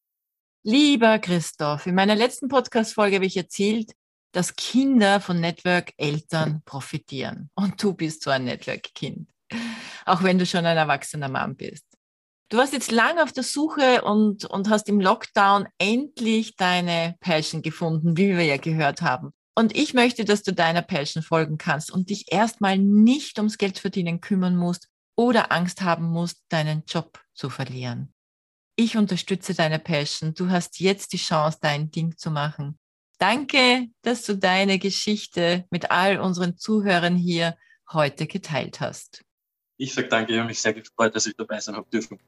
Lieber 0.65 1.21
Christoph, 1.21 1.87
in 1.87 1.95
meiner 1.95 2.17
letzten 2.17 2.49
Podcast-Folge 2.49 3.17
habe 3.17 3.27
ich 3.27 3.37
erzählt, 3.37 3.93
dass 4.37 4.55
Kinder 4.55 5.23
von 5.23 5.41
Network-Eltern 5.41 6.61
profitieren. 6.67 7.49
Und 7.55 7.83
du 7.83 7.95
bist 7.95 8.23
so 8.23 8.29
ein 8.29 8.45
Network-Kind, 8.45 9.31
auch 10.05 10.23
wenn 10.23 10.39
du 10.39 10.45
schon 10.45 10.67
ein 10.67 10.77
erwachsener 10.77 11.31
Mann 11.31 11.57
bist. 11.57 11.87
Du 12.51 12.59
warst 12.59 12.75
jetzt 12.75 12.93
lange 12.93 13.23
auf 13.23 13.33
der 13.33 13.45
Suche 13.45 14.03
und, 14.03 14.45
und 14.45 14.69
hast 14.69 14.91
im 14.91 15.01
Lockdown 15.01 15.67
endlich 15.79 16.55
deine 16.55 17.17
Passion 17.21 17.63
gefunden, 17.63 18.19
wie 18.19 18.37
wir 18.37 18.45
ja 18.45 18.59
gehört 18.59 19.01
haben. 19.01 19.33
Und 19.55 19.75
ich 19.75 19.95
möchte, 19.95 20.27
dass 20.27 20.43
du 20.43 20.53
deiner 20.53 20.83
Passion 20.83 21.23
folgen 21.23 21.57
kannst 21.57 21.91
und 21.91 22.11
dich 22.11 22.31
erstmal 22.31 22.77
nicht 22.77 23.39
ums 23.39 23.57
Geld 23.57 23.79
verdienen 23.79 24.21
kümmern 24.21 24.55
musst 24.55 24.89
oder 25.17 25.51
Angst 25.51 25.81
haben 25.81 26.11
musst, 26.11 26.45
deinen 26.51 26.85
Job 26.87 27.25
zu 27.33 27.49
verlieren. 27.49 28.13
Ich 28.77 28.99
unterstütze 28.99 29.55
deine 29.55 29.79
Passion. 29.79 30.35
Du 30.35 30.51
hast 30.51 30.79
jetzt 30.79 31.15
die 31.15 31.17
Chance, 31.17 31.57
dein 31.63 31.91
Ding 31.91 32.19
zu 32.19 32.31
machen. 32.31 32.79
Danke, 33.19 33.89
dass 34.03 34.25
du 34.25 34.37
deine 34.37 34.79
Geschichte 34.79 35.65
mit 35.71 35.91
all 35.91 36.19
unseren 36.19 36.59
Zuhörern 36.59 37.17
hier 37.17 37.57
heute 37.91 38.27
geteilt 38.27 38.81
hast. 38.81 39.25
Ich 39.79 39.95
sage 39.95 40.09
danke, 40.09 40.33
ich 40.33 40.39
habe 40.39 40.49
mich 40.49 40.61
sehr 40.61 40.75
gefreut, 40.75 41.15
dass 41.15 41.27
ich 41.27 41.37
dabei 41.37 41.61
sein 41.61 41.77
habe 41.77 41.89
dürfen. 41.91 42.19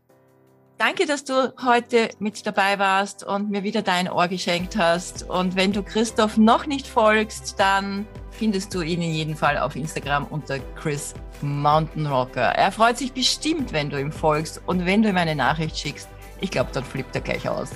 Danke, 0.78 1.06
dass 1.06 1.24
du 1.24 1.52
heute 1.62 2.10
mit 2.20 2.46
dabei 2.46 2.78
warst 2.78 3.24
und 3.24 3.50
mir 3.50 3.64
wieder 3.64 3.82
dein 3.82 4.08
Ohr 4.08 4.28
geschenkt 4.28 4.76
hast. 4.76 5.28
Und 5.28 5.56
wenn 5.56 5.72
du 5.72 5.82
Christoph 5.82 6.36
noch 6.36 6.66
nicht 6.66 6.86
folgst, 6.86 7.58
dann 7.58 8.06
findest 8.30 8.72
du 8.74 8.82
ihn 8.82 9.02
in 9.02 9.12
jedem 9.12 9.36
Fall 9.36 9.58
auf 9.58 9.74
Instagram 9.74 10.26
unter 10.26 10.60
Chris 10.76 11.14
Mountain 11.42 12.06
Rocker. 12.06 12.52
Er 12.54 12.70
freut 12.70 12.96
sich 12.96 13.12
bestimmt, 13.12 13.72
wenn 13.72 13.90
du 13.90 14.00
ihm 14.00 14.12
folgst 14.12 14.62
und 14.66 14.86
wenn 14.86 15.02
du 15.02 15.08
ihm 15.08 15.16
eine 15.16 15.34
Nachricht 15.34 15.76
schickst. 15.76 16.08
Ich 16.40 16.50
glaube, 16.50 16.70
dann 16.72 16.84
flippt 16.84 17.14
er 17.14 17.20
gleich 17.20 17.48
aus. 17.48 17.70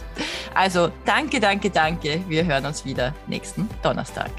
Also 0.55 0.91
danke, 1.05 1.41
danke, 1.41 1.71
danke. 1.71 2.23
Wir 2.29 2.45
hören 2.45 2.67
uns 2.67 2.85
wieder 2.85 3.15
nächsten 3.27 3.69
Donnerstag. 3.83 4.31